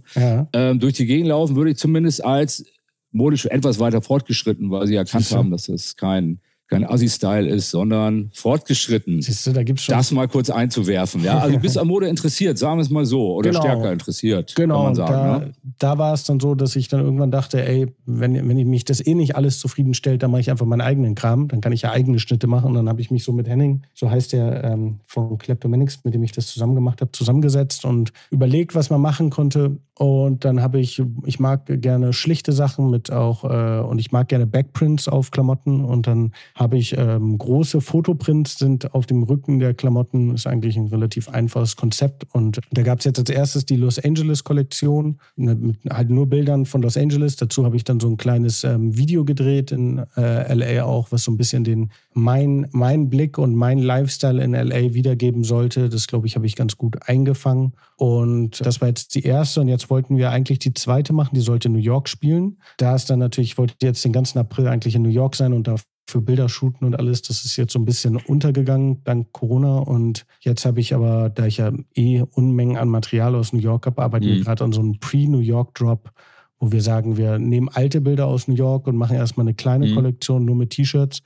[0.53, 2.65] ähm, durch die Gegend laufen, würde ich zumindest als
[3.11, 8.29] modisch etwas weiter fortgeschritten, weil sie erkannt haben, dass das kein kein Assi-Style ist, sondern
[8.33, 9.21] fortgeschritten.
[9.21, 9.95] Siehst du, da gibt's schon.
[9.95, 11.23] Das mal kurz einzuwerfen.
[11.23, 13.61] Ja, also du bist an Mode interessiert, sagen wir es mal so, oder genau.
[13.61, 14.53] stärker interessiert.
[14.55, 15.53] Genau, kann man sagen, da, ne?
[15.79, 18.85] da war es dann so, dass ich dann irgendwann dachte, ey, wenn, wenn ich mich
[18.85, 21.47] das eh nicht alles zufriedenstellt, dann mache ich einfach meinen eigenen Kram.
[21.47, 22.67] Dann kann ich ja eigene Schnitte machen.
[22.67, 26.13] Und dann habe ich mich so mit Henning, so heißt der ähm, von Kleptomanics, mit
[26.13, 29.77] dem ich das zusammen gemacht habe, zusammengesetzt und überlegt, was man machen konnte.
[29.95, 34.29] Und dann habe ich, ich mag gerne schlichte Sachen mit auch, äh, und ich mag
[34.29, 35.83] gerne Backprints auf Klamotten.
[35.83, 40.35] Und dann habe ich ähm, große Fotoprints sind auf dem Rücken der Klamotten.
[40.35, 42.25] Ist eigentlich ein relativ einfaches Konzept.
[42.33, 46.27] Und da gab es jetzt als erstes die Los Angeles Kollektion ne, mit halt nur
[46.27, 47.37] Bildern von Los Angeles.
[47.37, 51.23] Dazu habe ich dann so ein kleines ähm, Video gedreht in äh, LA auch, was
[51.23, 55.87] so ein bisschen den mein, mein Blick und mein Lifestyle in LA wiedergeben sollte.
[55.87, 57.71] Das glaube ich, habe ich ganz gut eingefangen.
[57.95, 59.61] Und das war jetzt die erste.
[59.61, 61.35] Und jetzt wollten wir eigentlich die zweite machen.
[61.35, 62.57] Die sollte New York spielen.
[62.75, 65.53] Da ist dann natürlich, ich wollte jetzt den ganzen April eigentlich in New York sein
[65.53, 65.77] und da
[66.09, 67.21] für Bilder shooten und alles.
[67.21, 69.77] Das ist jetzt so ein bisschen untergegangen dank Corona.
[69.79, 73.85] Und jetzt habe ich aber, da ich ja eh Unmengen an Material aus New York
[73.85, 74.29] habe, arbeiten mhm.
[74.29, 76.11] wir gerade an so einem Pre-New York-Drop,
[76.59, 79.87] wo wir sagen, wir nehmen alte Bilder aus New York und machen erstmal eine kleine
[79.87, 79.95] mhm.
[79.95, 81.21] Kollektion nur mit T-Shirts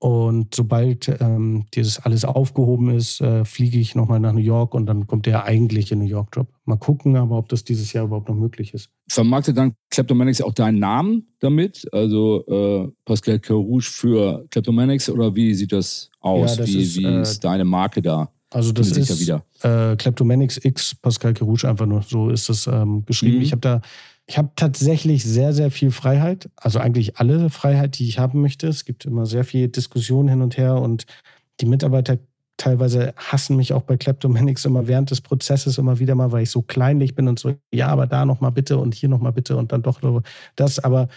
[0.00, 4.86] und sobald ähm, dieses alles aufgehoben ist, äh, fliege ich nochmal nach New York und
[4.86, 6.46] dann kommt der eigentliche New York-Job.
[6.64, 8.90] Mal gucken, aber ob das dieses Jahr überhaupt noch möglich ist.
[9.08, 11.84] Vermarktet dann Kleptomanics auch deinen Namen damit?
[11.92, 16.52] Also äh, Pascal Carouge für Kleptomanics oder wie sieht das aus?
[16.52, 18.30] Ja, das wie, ist, wie äh, ist deine Marke da?
[18.50, 22.02] Also das ist ja äh, Kleptomanics X Pascal Carouge einfach nur.
[22.02, 23.38] So ist das ähm, geschrieben.
[23.38, 23.42] Mhm.
[23.42, 23.80] Ich habe da
[24.28, 26.50] ich habe tatsächlich sehr, sehr viel Freiheit.
[26.54, 28.68] Also eigentlich alle Freiheit, die ich haben möchte.
[28.68, 31.06] Es gibt immer sehr viel Diskussion hin und her und
[31.60, 32.18] die Mitarbeiter
[32.58, 36.50] teilweise hassen mich auch bei Kleptomanics immer während des Prozesses immer wieder mal, weil ich
[36.50, 39.72] so kleinlich bin und so, ja, aber da nochmal bitte und hier nochmal bitte und
[39.72, 40.00] dann doch
[40.56, 40.78] das.
[40.78, 41.08] Aber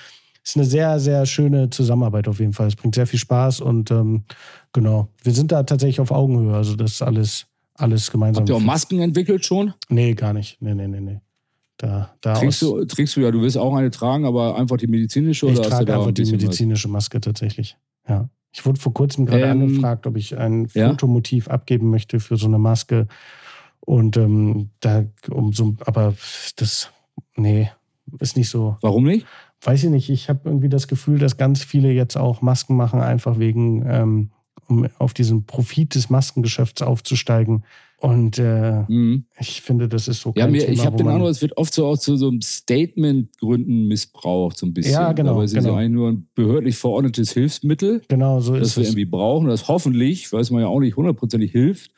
[0.42, 2.68] es ist eine sehr, sehr schöne Zusammenarbeit auf jeden Fall.
[2.68, 4.24] Es bringt sehr viel Spaß und ähm,
[4.72, 6.56] genau, wir sind da tatsächlich auf Augenhöhe.
[6.56, 8.44] Also das ist alles, alles gemeinsam.
[8.44, 9.74] Habt ihr auch Masken entwickelt schon?
[9.90, 10.62] Nee, gar nicht.
[10.62, 11.20] Nee, nee, nee, nee.
[11.82, 14.86] Da, da trägst, du, trägst du ja, du willst auch eine tragen, aber einfach die
[14.86, 16.88] medizinische ich oder trage du da einfach die medizinische?
[16.88, 17.76] Maske tatsächlich.
[18.08, 18.30] Ja.
[18.52, 20.90] Ich wurde vor kurzem gerade ähm, angefragt, ob ich ein ja?
[20.90, 23.08] Fotomotiv abgeben möchte für so eine Maske.
[23.80, 26.14] Und ähm, da um so, aber
[26.58, 26.92] das,
[27.36, 27.72] nee,
[28.20, 28.78] ist nicht so.
[28.82, 29.26] Warum nicht?
[29.62, 30.12] Weiß ich nicht.
[30.12, 34.30] Ich habe irgendwie das Gefühl, dass ganz viele jetzt auch Masken machen, einfach wegen, ähm,
[34.68, 37.64] um auf diesen Profit des Maskengeschäfts aufzusteigen.
[38.02, 39.26] Und äh, mhm.
[39.40, 41.56] ich finde, das ist so kein ja, mir, Thema, Ich habe den Eindruck, es wird
[41.56, 44.94] oft so auch zu so einem Statement-Gründen missbraucht, so ein bisschen.
[44.94, 45.38] Ja, genau.
[45.38, 45.70] Weil sie genau.
[45.70, 48.90] so eigentlich nur ein behördlich verordnetes Hilfsmittel, genau, so das wir es.
[48.90, 51.92] irgendwie brauchen, das hoffentlich, weiß man ja auch nicht hundertprozentig hilft.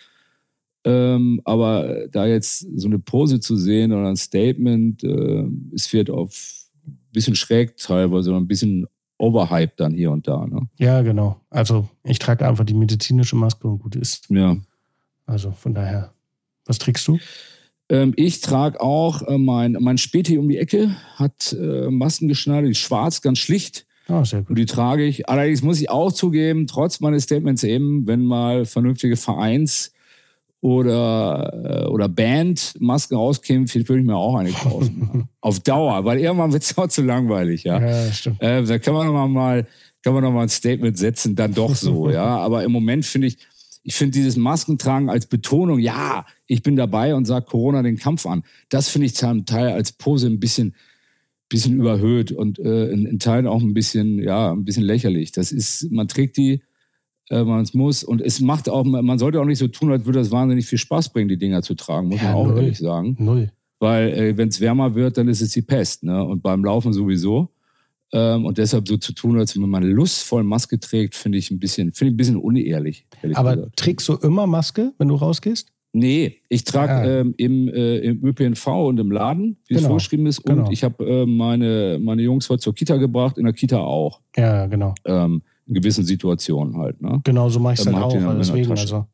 [0.84, 6.10] Ähm, aber da jetzt so eine Pose zu sehen oder ein Statement, äh, es wird
[6.10, 8.88] auf ein bisschen schräg teilweise, ein bisschen
[9.20, 10.46] overhyped dann hier und da.
[10.46, 10.68] Ne?
[10.78, 11.40] Ja, genau.
[11.50, 14.30] Also ich trage einfach die medizinische Maske und gut ist.
[14.30, 14.58] Ja.
[15.34, 16.14] Also von daher,
[16.66, 17.18] was trägst du?
[17.90, 22.68] Ähm, ich trage auch äh, mein, mein Späti um die Ecke, hat äh, Masken geschnallt,
[22.68, 23.88] die schwarz, ganz schlicht.
[24.08, 24.52] Ah, sehr gut.
[24.52, 25.28] Und die trage ich.
[25.28, 29.92] Allerdings muss ich auch zugeben, trotz meines Statements eben, wenn mal vernünftige Vereins-
[30.62, 35.28] oder, äh, oder Band-Masken rauskämen, würde ich mir auch eine kaufen.
[35.42, 37.64] Auf Dauer, weil irgendwann wird es auch zu langweilig.
[37.64, 38.40] Ja, ja stimmt.
[38.40, 39.66] Äh, da kann man noch mal,
[40.04, 42.10] kann man noch mal ein Statement setzen, dann doch so.
[42.12, 43.38] ja, aber im Moment finde ich,
[43.84, 48.26] ich finde dieses Maskentragen als Betonung, ja, ich bin dabei und sage Corona den Kampf
[48.26, 48.44] an.
[48.70, 50.74] Das finde ich zum Teil als Pose ein bisschen,
[51.50, 55.34] bisschen überhöht und äh, in, in, Teilen auch ein bisschen, ja, ein bisschen lächerlich.
[55.34, 56.62] Das ist, man trägt die,
[57.30, 60.06] äh, man es muss und es macht auch, man sollte auch nicht so tun, als
[60.06, 62.58] würde das wahnsinnig viel Spaß bringen, die Dinger zu tragen, muss ja, man auch null.
[62.58, 63.18] ehrlich sagen.
[63.20, 63.52] Null.
[63.80, 66.04] Weil äh, wenn es wärmer wird, dann ist es die Pest.
[66.04, 66.24] Ne?
[66.24, 67.53] Und beim Laufen sowieso.
[68.14, 71.60] Ähm, und deshalb so zu tun, als wenn man lustvoll Maske trägt, finde ich ein
[71.60, 73.06] bisschen, finde ich ein bisschen unehrlich.
[73.34, 73.78] Aber gesagt.
[73.78, 75.70] trägst du immer Maske, wenn du rausgehst?
[75.96, 77.20] Nee, ich trage ah.
[77.20, 79.82] ähm, im, äh, im ÖPNV und im Laden, wie genau.
[79.82, 80.40] es vorgeschrieben ist.
[80.40, 80.72] Und genau.
[80.72, 84.22] ich habe äh, meine, meine Jungs heute zur Kita gebracht, in der Kita auch.
[84.36, 84.96] Ja, genau.
[85.06, 87.02] Ähm, in gewissen Situationen halt.
[87.02, 87.22] Ne?
[87.24, 88.12] Genau, so mache ich es dann auch.
[88.12, 89.06] Deswegen, also,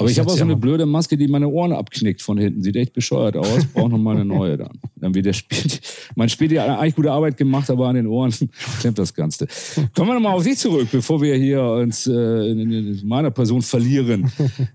[0.00, 2.62] aber ich, ich habe auch so eine blöde Maske, die meine Ohren abknickt von hinten.
[2.62, 3.66] Sieht echt bescheuert aus.
[3.74, 4.80] Brauche noch mal eine neue dann.
[4.96, 5.80] Dann wie der spielt.
[6.14, 8.32] Man spielt ja eigentlich gute Arbeit gemacht, aber an den Ohren
[8.80, 9.46] klemmt das Ganze.
[9.94, 13.60] Kommen wir nochmal auf dich zurück, bevor wir hier uns äh, in, in meiner Person
[13.60, 14.32] verlieren.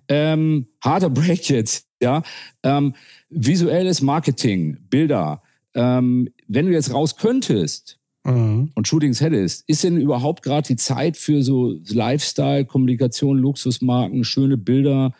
[0.08, 2.22] Ähm, harter Break jetzt, ja.
[2.62, 2.94] Ähm,
[3.32, 5.42] visuelles Marketing, Bilder.
[5.74, 8.72] Ähm, wenn du jetzt raus könntest, mhm.
[8.76, 14.58] und Shootings hättest, ist denn überhaupt gerade die Zeit für so Lifestyle, Kommunikation, Luxusmarken, schöne
[14.58, 15.14] Bilder?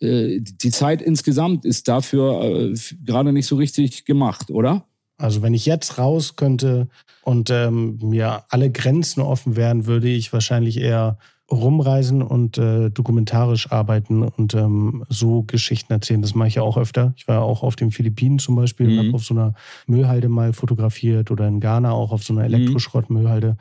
[0.00, 4.86] Äh, die Zeit insgesamt ist dafür äh, gerade nicht so richtig gemacht, oder?
[5.18, 6.88] Also wenn ich jetzt raus könnte
[7.22, 11.18] und ähm, mir alle Grenzen offen wären, würde ich wahrscheinlich eher
[11.50, 16.20] rumreisen und äh, dokumentarisch arbeiten und ähm, so Geschichten erzählen.
[16.20, 17.14] Das mache ich ja auch öfter.
[17.16, 18.92] Ich war auch auf den Philippinen zum Beispiel mhm.
[18.92, 19.54] und habe auf so einer
[19.86, 22.54] Müllhalde mal fotografiert oder in Ghana auch auf so einer mhm.
[22.54, 23.56] Elektroschrottmüllhalde.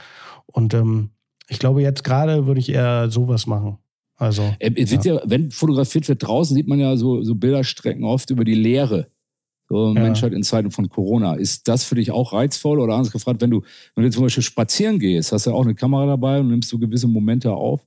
[0.48, 1.12] Und ähm,
[1.48, 3.78] ich glaube, jetzt gerade würde ich eher sowas machen.
[4.17, 5.02] Also, äh, ja.
[5.04, 5.21] ja.
[5.26, 9.08] wenn fotografiert wird draußen, sieht man ja so, so Bilderstrecken oft über die Leere.
[9.67, 10.01] So ja.
[10.01, 11.36] Menschheit in Zeiten von Corona.
[11.36, 12.80] Ist das für dich auch reizvoll?
[12.80, 13.63] Oder anders gefragt, wenn du,
[13.95, 16.80] wenn du zum Beispiel spazieren gehst, hast du auch eine Kamera dabei und nimmst du
[16.80, 17.86] gewisse Momente auf?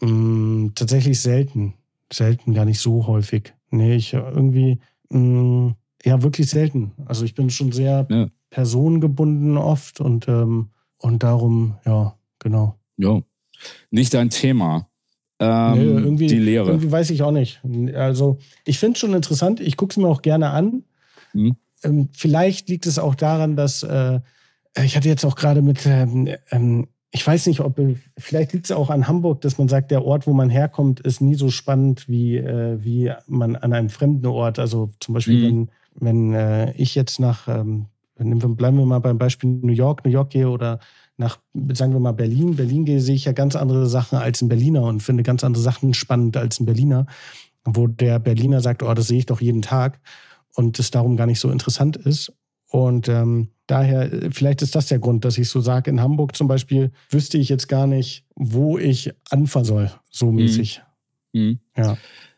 [0.00, 1.74] Mm, tatsächlich selten.
[2.12, 3.54] Selten, gar nicht so häufig.
[3.70, 5.70] Nee, ich irgendwie, mm,
[6.04, 6.92] ja, wirklich selten.
[7.06, 8.28] Also ich bin schon sehr ja.
[8.50, 12.78] personengebunden oft und, ähm, und darum, ja, genau.
[12.98, 13.22] Ja,
[13.90, 14.88] nicht dein Thema.
[15.40, 16.68] Ähm, nee, irgendwie, die Lehre.
[16.68, 17.60] Irgendwie weiß ich auch nicht.
[17.94, 19.60] Also ich finde es schon interessant.
[19.60, 20.84] Ich gucke es mir auch gerne an.
[21.34, 21.56] Mhm.
[21.82, 24.20] Ähm, vielleicht liegt es auch daran, dass äh,
[24.82, 27.80] ich hatte jetzt auch gerade mit, ähm, ähm, ich weiß nicht, ob,
[28.18, 31.20] vielleicht liegt es auch an Hamburg, dass man sagt, der Ort, wo man herkommt, ist
[31.20, 34.58] nie so spannend wie, äh, wie man an einem fremden Ort.
[34.58, 35.68] Also zum Beispiel, mhm.
[36.00, 40.10] wenn, wenn äh, ich jetzt nach, ähm, bleiben wir mal beim Beispiel New York, New
[40.10, 40.80] York gehe oder
[41.16, 41.38] nach,
[41.72, 42.56] sagen wir mal, Berlin.
[42.56, 45.62] Berlin gehe, sehe ich ja ganz andere Sachen als ein Berliner und finde ganz andere
[45.62, 47.06] Sachen spannend als ein Berliner,
[47.64, 50.00] wo der Berliner sagt, oh, das sehe ich doch jeden Tag
[50.54, 52.32] und es darum gar nicht so interessant ist.
[52.68, 56.48] Und ähm, daher, vielleicht ist das der Grund, dass ich so sage, in Hamburg zum
[56.48, 60.36] Beispiel wüsste ich jetzt gar nicht, wo ich anfangen soll, so mhm.
[60.36, 60.82] mäßig.
[61.32, 61.60] Mhm.
[61.76, 61.96] Ja.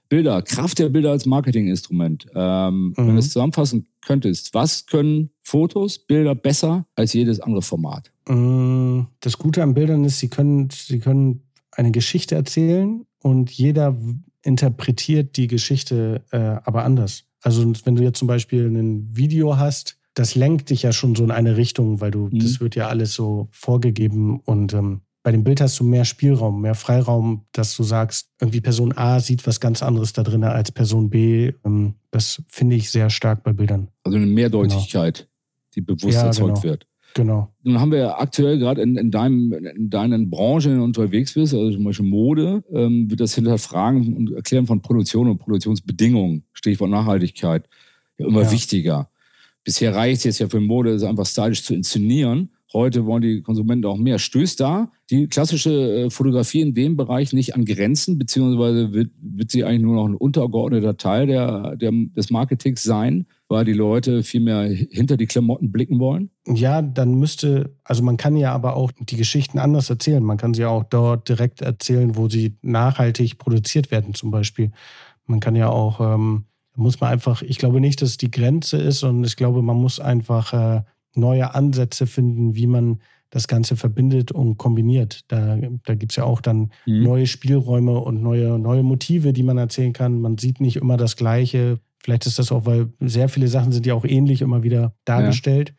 [0.08, 2.26] Bilder, Kraft der Bilder als Marketinginstrument.
[2.34, 2.94] Ähm, mhm.
[2.96, 8.12] Wenn du es zusammenfassen könntest, was können Fotos, Bilder besser als jedes andere Format?
[8.28, 13.96] Mm, das Gute an Bildern ist, sie können, sie können eine Geschichte erzählen und jeder
[14.42, 17.24] interpretiert die Geschichte äh, aber anders.
[17.46, 21.22] Also wenn du jetzt zum Beispiel ein Video hast, das lenkt dich ja schon so
[21.22, 22.40] in eine Richtung, weil du, mhm.
[22.40, 26.60] das wird ja alles so vorgegeben und ähm, bei dem Bild hast du mehr Spielraum,
[26.60, 30.72] mehr Freiraum, dass du sagst, irgendwie Person A sieht was ganz anderes da drin als
[30.72, 31.52] Person B.
[31.64, 33.88] Ähm, das finde ich sehr stark bei Bildern.
[34.02, 35.28] Also eine Mehrdeutigkeit, genau.
[35.76, 36.62] die bewusst ja, erzeugt genau.
[36.64, 36.86] wird.
[37.16, 37.50] Genau.
[37.62, 41.72] Nun haben wir ja aktuell gerade in, in, deinem, in deinen Branchen unterwegs bist, also
[41.72, 47.70] zum Beispiel Mode, ähm, wird das Hinterfragen und Erklären von Produktion und Produktionsbedingungen, Stichwort Nachhaltigkeit,
[48.18, 48.52] ja immer ja.
[48.52, 49.08] wichtiger.
[49.64, 52.50] Bisher reicht es jetzt ja für Mode, es einfach stylisch zu inszenieren.
[52.74, 54.18] Heute wollen die Konsumenten auch mehr.
[54.18, 59.50] Stößt da die klassische äh, Fotografie in dem Bereich nicht an Grenzen, beziehungsweise wird, wird
[59.50, 64.22] sie eigentlich nur noch ein untergeordneter Teil der, der, des Marketings sein, weil die Leute
[64.22, 66.30] viel mehr hinter die Klamotten blicken wollen?
[66.46, 70.22] Ja, dann müsste, also man kann ja aber auch die Geschichten anders erzählen.
[70.22, 74.72] Man kann sie auch dort direkt erzählen, wo sie nachhaltig produziert werden, zum Beispiel.
[75.26, 78.78] Man kann ja auch, ähm, muss man einfach, ich glaube nicht, dass es die Grenze
[78.78, 80.82] ist, sondern ich glaube, man muss einfach äh,
[81.14, 85.24] neue Ansätze finden, wie man das Ganze verbindet und kombiniert.
[85.28, 87.02] Da, da gibt es ja auch dann mhm.
[87.02, 90.20] neue Spielräume und neue, neue Motive, die man erzählen kann.
[90.20, 91.78] Man sieht nicht immer das Gleiche.
[92.06, 95.70] Vielleicht ist das auch, weil sehr viele Sachen sind ja auch ähnlich immer wieder dargestellt.
[95.70, 95.74] Ja.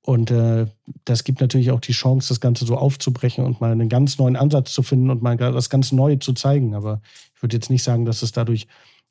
[0.00, 0.64] Und äh,
[1.04, 4.36] das gibt natürlich auch die Chance, das Ganze so aufzubrechen und mal einen ganz neuen
[4.36, 6.74] Ansatz zu finden und mal das ganz Neue zu zeigen.
[6.74, 7.02] Aber
[7.34, 8.68] ich würde jetzt nicht sagen, dass es dadurch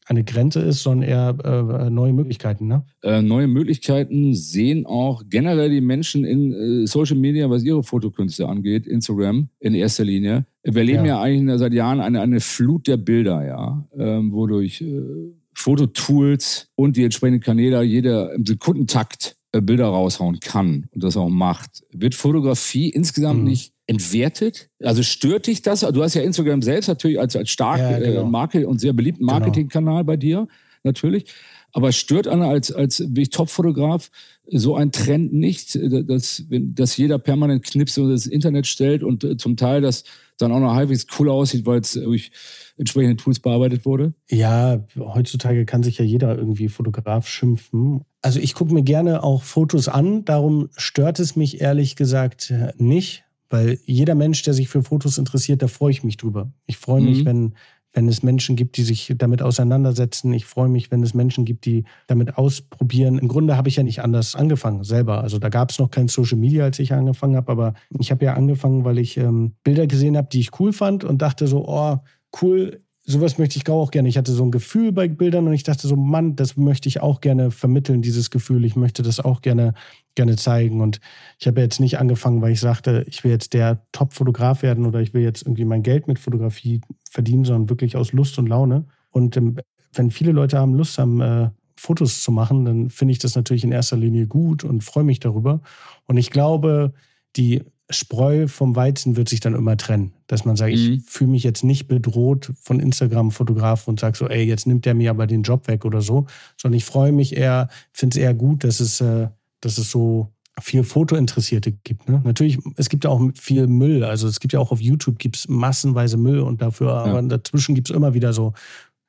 [0.07, 2.65] eine Grenze ist, sondern eher äh, neue Möglichkeiten.
[2.65, 2.83] Ne?
[3.03, 6.51] Äh, neue Möglichkeiten sehen auch generell die Menschen in
[6.83, 10.47] äh, Social Media, was ihre Fotokünste angeht, Instagram in erster Linie.
[10.63, 14.81] Wir erleben ja, ja eigentlich seit Jahren eine, eine Flut der Bilder, ja, ähm, wodurch
[14.81, 21.17] äh, Fototools und die entsprechenden Kanäle jeder im Sekundentakt äh, Bilder raushauen kann und das
[21.17, 21.83] auch macht.
[21.91, 23.47] Wird Fotografie insgesamt mhm.
[23.47, 24.69] nicht entwertet?
[24.83, 25.81] Also stört dich das?
[25.81, 28.25] Du hast ja Instagram selbst natürlich als, als stark ja, äh, genau.
[28.25, 29.39] Marke und sehr beliebten genau.
[29.39, 30.47] Marketingkanal bei dir,
[30.83, 31.25] natürlich.
[31.71, 34.09] Aber stört einer als, als Top-Fotograf
[34.49, 39.39] so ein Trend nicht, äh, dass, dass jeder permanent knipst und das Internet stellt und
[39.39, 40.03] zum Teil das
[40.37, 42.31] dann auch noch halbwegs cool aussieht, weil es durch
[42.77, 44.13] entsprechende Tools bearbeitet wurde?
[44.29, 48.01] Ja, heutzutage kann sich ja jeder irgendwie Fotograf schimpfen.
[48.21, 53.23] Also ich gucke mir gerne auch Fotos an, darum stört es mich ehrlich gesagt nicht.
[53.47, 56.51] Weil jeder Mensch, der sich für Fotos interessiert, da freue ich mich drüber.
[56.65, 57.25] Ich freue mich, mhm.
[57.25, 57.55] wenn,
[57.95, 60.33] wenn es Menschen gibt, die sich damit auseinandersetzen.
[60.33, 63.17] Ich freue mich, wenn es Menschen gibt, die damit ausprobieren.
[63.17, 65.21] Im Grunde habe ich ja nicht anders angefangen selber.
[65.21, 68.25] Also da gab es noch kein Social Media, als ich angefangen habe, aber ich habe
[68.25, 71.65] ja angefangen, weil ich ähm, Bilder gesehen habe, die ich cool fand und dachte so,
[71.67, 71.97] oh,
[72.41, 74.09] cool, sowas möchte ich auch gerne.
[74.09, 77.01] Ich hatte so ein Gefühl bei Bildern und ich dachte so, Mann, das möchte ich
[77.01, 78.65] auch gerne vermitteln, dieses Gefühl.
[78.65, 79.73] Ich möchte das auch gerne,
[80.15, 80.81] gerne zeigen.
[80.81, 80.99] Und
[81.39, 85.01] ich habe jetzt nicht angefangen, weil ich sagte, ich will jetzt der Top-Fotograf werden oder
[85.01, 86.81] ich will jetzt irgendwie mein Geld mit Fotografie
[87.15, 88.85] verdienen, sondern wirklich aus Lust und Laune.
[89.09, 89.57] Und ähm,
[89.93, 93.63] wenn viele Leute haben Lust haben, äh, Fotos zu machen, dann finde ich das natürlich
[93.63, 95.61] in erster Linie gut und freue mich darüber.
[96.05, 96.93] Und ich glaube,
[97.35, 100.13] die Spreu vom Weizen wird sich dann immer trennen.
[100.27, 100.77] Dass man sagt, mhm.
[100.77, 104.95] ich fühle mich jetzt nicht bedroht von Instagram-Fotografen und sage so, ey, jetzt nimmt der
[104.95, 106.25] mir aber den Job weg oder so,
[106.57, 109.29] sondern ich freue mich eher, finde es eher gut, dass es, äh,
[109.61, 112.07] dass es so viel Fotointeressierte gibt.
[112.07, 112.21] Ne?
[112.23, 114.03] Natürlich, es gibt ja auch viel Müll.
[114.03, 117.03] Also es gibt ja auch auf YouTube gibt's massenweise Müll und dafür, ja.
[117.05, 118.53] aber dazwischen gibt es immer wieder so,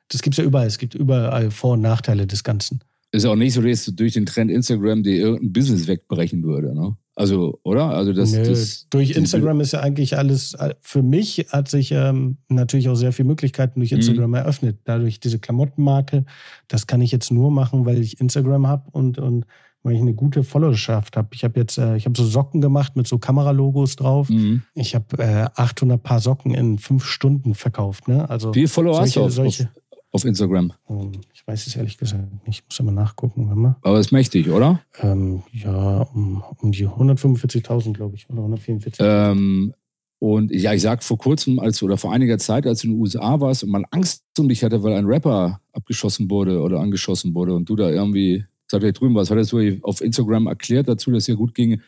[0.08, 0.66] das gibt es ja überall.
[0.66, 2.80] Es gibt überall Vor- und Nachteile des Ganzen.
[3.12, 6.96] Ist auch nicht so, dass durch den Trend Instagram dir irgendein Business wegbrechen würde, ne?
[7.18, 7.86] Also, oder?
[7.92, 12.36] Also das, Nö, das durch Instagram ist ja eigentlich alles, für mich hat sich ähm,
[12.50, 13.98] natürlich auch sehr viele Möglichkeiten durch mhm.
[13.98, 14.36] Instagram mhm.
[14.36, 14.80] eröffnet.
[14.84, 16.26] Dadurch diese Klamottenmarke,
[16.68, 19.46] das kann ich jetzt nur machen, weil ich Instagram habe und, und
[19.86, 21.28] weil ich eine gute Followerschaft habe.
[21.32, 24.28] Ich habe jetzt, äh, ich habe so Socken gemacht mit so Kameralogos drauf.
[24.28, 24.62] Mhm.
[24.74, 28.08] Ich habe äh, 800 Paar Socken in fünf Stunden verkauft.
[28.08, 28.28] Ne?
[28.28, 29.70] Also Wie viele Follower solche, hast du auf, solche,
[30.10, 30.72] auf Instagram?
[30.90, 32.58] Ähm, ich weiß es ehrlich gesagt nicht.
[32.58, 33.44] Ich muss aber nachgucken.
[33.54, 33.76] Mal.
[33.82, 34.80] Aber ist mächtig, oder?
[35.00, 38.96] Ähm, ja, um, um die 145.000, glaube ich, oder 144.000.
[39.30, 39.72] Ähm,
[40.18, 43.00] und ja, ich sag vor kurzem, als oder vor einiger Zeit, als du in den
[43.02, 47.34] USA warst und man Angst um dich hatte, weil ein Rapper abgeschossen wurde oder angeschossen
[47.34, 51.10] wurde und du da irgendwie, sag ich drüben was, hattest du auf Instagram erklärt dazu,
[51.10, 51.80] dass es ja gut ging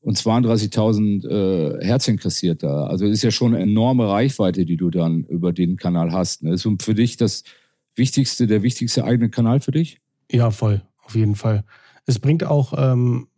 [0.00, 2.86] und 32.000 äh, Herzchen kassiert da.
[2.86, 6.42] Also es ist ja schon eine enorme Reichweite, die du dann über den Kanal hast.
[6.42, 6.52] Ne?
[6.52, 7.44] Ist für dich das
[7.94, 10.00] wichtigste, der wichtigste eigene Kanal für dich?
[10.30, 11.64] Ja, voll, auf jeden Fall.
[12.06, 13.28] Es bringt auch ähm,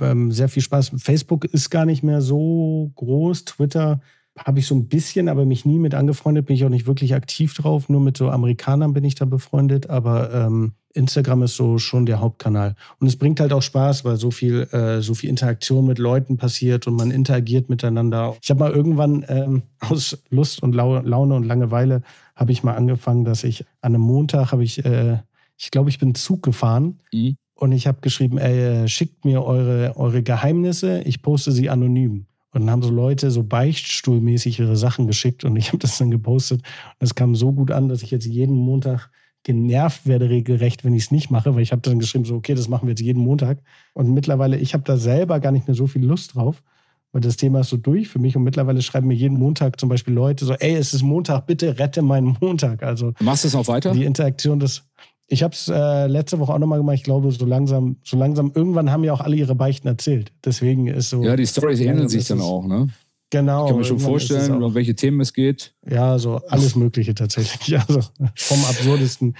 [0.00, 0.92] ähm, sehr viel Spaß.
[0.96, 3.44] Facebook ist gar nicht mehr so groß.
[3.46, 4.00] Twitter
[4.38, 7.14] habe ich so ein bisschen, aber mich nie mit angefreundet, bin ich auch nicht wirklich
[7.14, 7.88] aktiv drauf.
[7.88, 12.20] Nur mit so Amerikanern bin ich da befreundet, aber ähm, Instagram ist so schon der
[12.20, 12.74] Hauptkanal.
[12.98, 16.36] Und es bringt halt auch Spaß, weil so viel, äh, so viel Interaktion mit Leuten
[16.36, 18.36] passiert und man interagiert miteinander.
[18.42, 22.02] Ich habe mal irgendwann ähm, aus Lust und Laune und Langeweile
[22.34, 25.18] habe ich mal angefangen, dass ich an einem Montag habe ich, äh,
[25.58, 27.36] ich glaube, ich bin Zug gefahren mhm.
[27.54, 32.26] und ich habe geschrieben, ey, schickt mir eure, eure Geheimnisse, ich poste sie anonym.
[32.52, 36.10] Und dann haben so Leute so beichtstuhlmäßig ihre Sachen geschickt und ich habe das dann
[36.10, 36.60] gepostet.
[36.60, 39.10] Und es kam so gut an, dass ich jetzt jeden Montag
[39.42, 42.54] genervt werde regelrecht, wenn ich es nicht mache, weil ich habe dann geschrieben, so, okay,
[42.54, 43.58] das machen wir jetzt jeden Montag.
[43.94, 46.62] Und mittlerweile, ich habe da selber gar nicht mehr so viel Lust drauf,
[47.10, 48.36] weil das Thema ist so durch für mich.
[48.36, 51.78] Und mittlerweile schreiben mir jeden Montag zum Beispiel Leute so, ey, es ist Montag, bitte
[51.78, 52.82] rette meinen Montag.
[52.82, 53.92] Also Machst du es auch weiter?
[53.92, 54.84] Die Interaktion des.
[55.28, 56.96] Ich habe es äh, letzte Woche auch nochmal gemacht.
[56.96, 60.32] Ich glaube, so langsam, so langsam, irgendwann haben ja auch alle ihre Beichten erzählt.
[60.44, 61.22] Deswegen ist so.
[61.22, 62.88] Ja, die Storys ähneln sich dann auch, ne?
[63.30, 63.64] Genau.
[63.64, 65.74] Ich kann mir schon vorstellen, um welche Themen es geht.
[65.88, 67.80] Ja, so alles Mögliche tatsächlich.
[67.88, 68.02] Also
[68.36, 69.36] vom Absurdesten.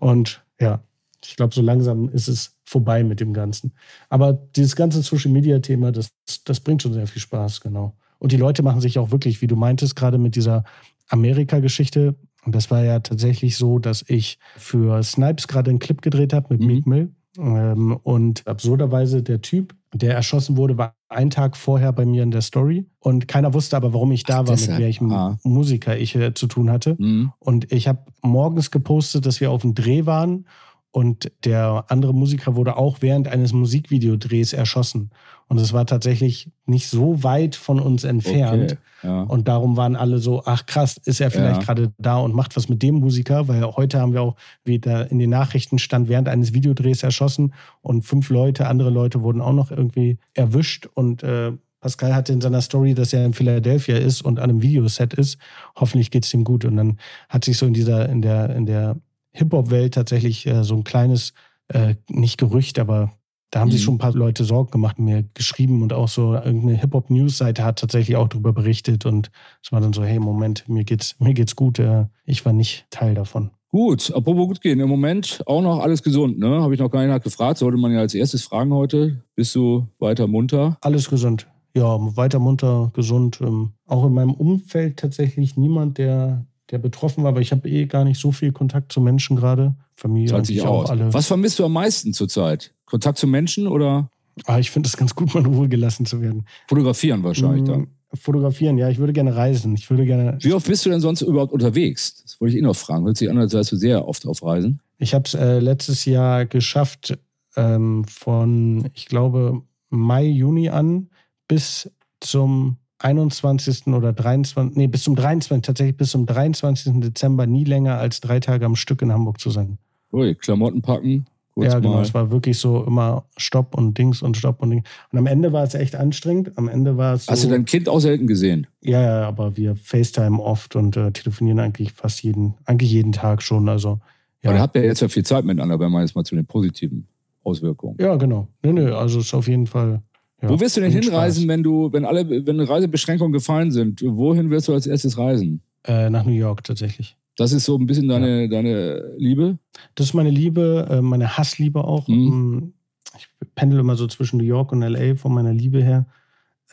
[0.00, 0.82] Und ja,
[1.24, 3.72] ich glaube, so langsam ist es vorbei mit dem Ganzen.
[4.08, 6.10] Aber dieses ganze Social Media Thema, das,
[6.44, 7.94] das bringt schon sehr viel Spaß, genau.
[8.18, 10.64] Und die Leute machen sich auch wirklich, wie du meintest, gerade mit dieser
[11.08, 12.16] Amerika-Geschichte.
[12.44, 16.46] Und das war ja tatsächlich so, dass ich für Snipes gerade einen Clip gedreht habe
[16.50, 16.66] mit mhm.
[16.66, 17.14] Meek Mill.
[17.38, 22.30] Ähm, und absurderweise der Typ, der erschossen wurde, war einen Tag vorher bei mir in
[22.30, 22.86] der Story.
[22.98, 25.38] Und keiner wusste aber, warum ich da Ach, war, mit welchem ah.
[25.42, 26.96] Musiker ich äh, zu tun hatte.
[26.98, 27.32] Mhm.
[27.38, 30.46] Und ich habe morgens gepostet, dass wir auf dem Dreh waren
[30.92, 35.10] und der andere Musiker wurde auch während eines Musikvideodrehs erschossen.
[35.46, 38.72] Und es war tatsächlich nicht so weit von uns entfernt.
[38.72, 39.22] Okay, ja.
[39.22, 41.66] Und darum waren alle so, ach krass, ist er vielleicht ja.
[41.66, 43.46] gerade da und macht was mit dem Musiker?
[43.46, 47.54] Weil heute haben wir auch, wie da in den Nachrichten stand, während eines Videodrehs erschossen
[47.82, 50.88] und fünf Leute, andere Leute wurden auch noch irgendwie erwischt.
[50.94, 54.62] Und äh, Pascal hatte in seiner Story, dass er in Philadelphia ist und an einem
[54.62, 55.38] Videoset ist.
[55.76, 56.64] Hoffentlich geht es ihm gut.
[56.64, 56.98] Und dann
[57.28, 58.96] hat sich so in dieser, in der, in der
[59.32, 61.32] Hip-Hop-Welt tatsächlich äh, so ein kleines,
[61.68, 63.12] äh, nicht Gerücht, aber
[63.50, 63.72] da haben mhm.
[63.72, 67.78] sich schon ein paar Leute Sorgen gemacht, mir geschrieben und auch so irgendeine Hip-Hop-News-Seite hat
[67.78, 69.30] tatsächlich auch darüber berichtet und
[69.62, 72.86] es war dann so, hey, Moment, mir geht's, mir geht's gut, äh, ich war nicht
[72.90, 73.50] Teil davon.
[73.72, 76.60] Gut, apropos gut gehen, im Moment auch noch alles gesund, ne?
[76.60, 79.22] Habe ich noch gar nicht gefragt, sollte man ja als erstes fragen heute.
[79.36, 80.76] Bist du weiter munter?
[80.80, 81.46] Alles gesund.
[81.76, 83.40] Ja, weiter munter, gesund.
[83.40, 87.86] Ähm, auch in meinem Umfeld tatsächlich niemand, der der betroffen war, aber ich habe eh
[87.86, 89.74] gar nicht so viel Kontakt zu Menschen gerade.
[89.94, 91.12] Familie und ich auch alle.
[91.12, 92.72] Was vermisst du am meisten zurzeit?
[92.86, 94.10] Kontakt zu Menschen oder?
[94.46, 96.46] Ah, ich finde es ganz gut, mal in Ruhe gelassen zu werden.
[96.68, 97.80] Fotografieren wahrscheinlich dann.
[97.80, 98.88] Mm, fotografieren, ja.
[98.88, 99.74] Ich würde gerne reisen.
[99.74, 100.38] Ich würde gerne.
[100.40, 102.22] Wie oft bist du denn sonst überhaupt unterwegs?
[102.22, 103.04] Das wollte ich eh noch fragen.
[103.04, 104.80] Hört sich an, als wärst du sehr oft auf Reisen.
[104.98, 107.18] Ich habe es äh, letztes Jahr geschafft,
[107.56, 111.10] ähm, von, ich glaube, Mai, Juni an
[111.48, 113.88] bis zum 21.
[113.88, 114.76] oder 23.
[114.76, 115.62] Nee, bis zum 23.
[115.62, 117.00] tatsächlich bis zum 23.
[117.00, 119.78] Dezember nie länger als drei Tage am Stück in Hamburg zu sein.
[120.12, 121.26] Ui, Klamotten packen.
[121.56, 121.94] ja, genau.
[121.94, 122.02] Mal.
[122.02, 124.88] Es war wirklich so immer Stopp und Dings und Stopp und Dings.
[125.12, 126.56] Und am Ende war es echt anstrengend.
[126.56, 127.26] Am Ende war es.
[127.26, 128.66] So, Hast du dein Kind auch selten gesehen?
[128.82, 133.42] Ja, ja, aber wir FaceTime oft und äh, telefonieren eigentlich fast jeden, eigentlich jeden Tag
[133.42, 133.68] schon.
[133.68, 134.00] Also.
[134.42, 134.50] Ja.
[134.50, 136.46] Aber da habt ihr jetzt ja viel Zeit miteinander, wenn man jetzt mal zu den
[136.46, 137.06] positiven
[137.44, 137.96] Auswirkungen.
[137.98, 138.48] Ja, genau.
[138.62, 140.02] Nö, nö, also es ist auf jeden Fall
[140.42, 141.48] Ja, Wo wirst du denn hinreisen, Spaß.
[141.48, 144.02] wenn du, wenn alle, wenn Reisebeschränkungen gefallen sind?
[144.02, 145.60] Wohin wirst du als erstes reisen?
[145.84, 147.16] Äh, nach New York tatsächlich.
[147.36, 148.48] Das ist so ein bisschen deine, ja.
[148.48, 149.58] deine Liebe?
[149.94, 152.08] Das ist meine Liebe, äh, meine Hassliebe auch.
[152.08, 152.14] Mhm.
[152.14, 152.72] Ähm,
[153.16, 156.06] ich pendel immer so zwischen New York und LA von meiner Liebe her.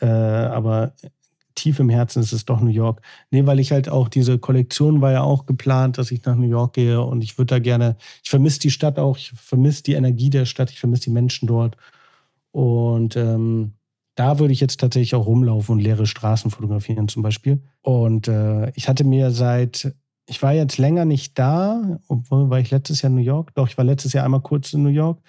[0.00, 0.92] Äh, aber
[1.54, 3.02] tief im Herzen ist es doch New York.
[3.30, 6.48] Nee, weil ich halt auch, diese Kollektion war ja auch geplant, dass ich nach New
[6.48, 9.94] York gehe und ich würde da gerne, ich vermisse die Stadt auch, ich vermisse die
[9.94, 11.76] Energie der Stadt, ich vermisse die Menschen dort.
[12.52, 13.74] Und ähm,
[14.14, 17.62] da würde ich jetzt tatsächlich auch rumlaufen und leere Straßen fotografieren zum Beispiel.
[17.82, 19.94] Und äh, ich hatte mir seit,
[20.26, 23.54] ich war jetzt länger nicht da, obwohl war ich letztes Jahr in New York.
[23.54, 25.20] Doch, ich war letztes Jahr einmal kurz in New York.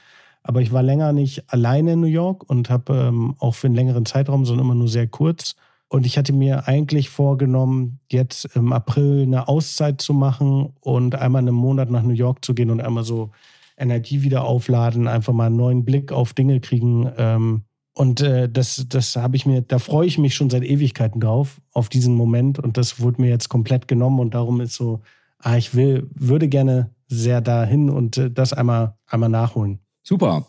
[0.42, 3.76] Aber ich war länger nicht alleine in New York und habe ähm, auch für einen
[3.76, 5.56] längeren Zeitraum, sondern immer nur sehr kurz.
[5.90, 11.42] Und ich hatte mir eigentlich vorgenommen, jetzt im April eine Auszeit zu machen und einmal
[11.42, 13.32] einen Monat nach New York zu gehen und einmal so
[13.80, 17.12] Energie wieder aufladen, einfach mal einen neuen Blick auf Dinge kriegen.
[17.18, 17.64] Ähm,
[17.94, 21.62] und äh, das, das habe ich mir, da freue ich mich schon seit Ewigkeiten drauf,
[21.74, 22.60] auf diesen Moment.
[22.60, 24.20] Und das wurde mir jetzt komplett genommen.
[24.20, 25.02] Und darum ist so,
[25.40, 29.80] ah, ich will, würde gerne sehr dahin und äh, das einmal, einmal nachholen.
[30.04, 30.48] Super.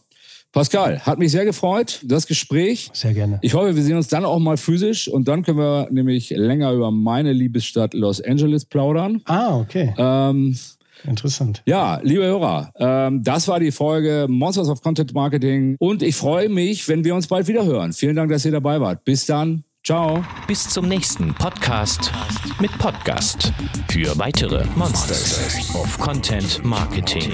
[0.53, 2.91] Pascal, hat mich sehr gefreut, das Gespräch.
[2.93, 3.39] Sehr gerne.
[3.41, 6.72] Ich hoffe, wir sehen uns dann auch mal physisch und dann können wir nämlich länger
[6.72, 9.22] über meine Liebesstadt Los Angeles plaudern.
[9.26, 9.95] Ah, okay.
[9.97, 10.59] Ähm,
[11.05, 11.62] Interessant.
[11.66, 16.48] Ja, liebe Hörer, ähm, das war die Folge Monsters of Content Marketing und ich freue
[16.48, 17.92] mich, wenn wir uns bald wieder hören.
[17.92, 19.05] Vielen Dank, dass ihr dabei wart.
[19.05, 19.64] Bis dann.
[19.82, 20.22] Ciao.
[20.46, 22.12] Bis zum nächsten Podcast
[22.61, 23.53] mit Podcast
[23.90, 27.32] für weitere Monsters of Content Marketing.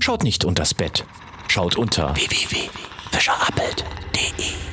[0.00, 1.04] Schaut nicht unters Bett.
[1.46, 4.67] Schaut unter www.fischerappelt.de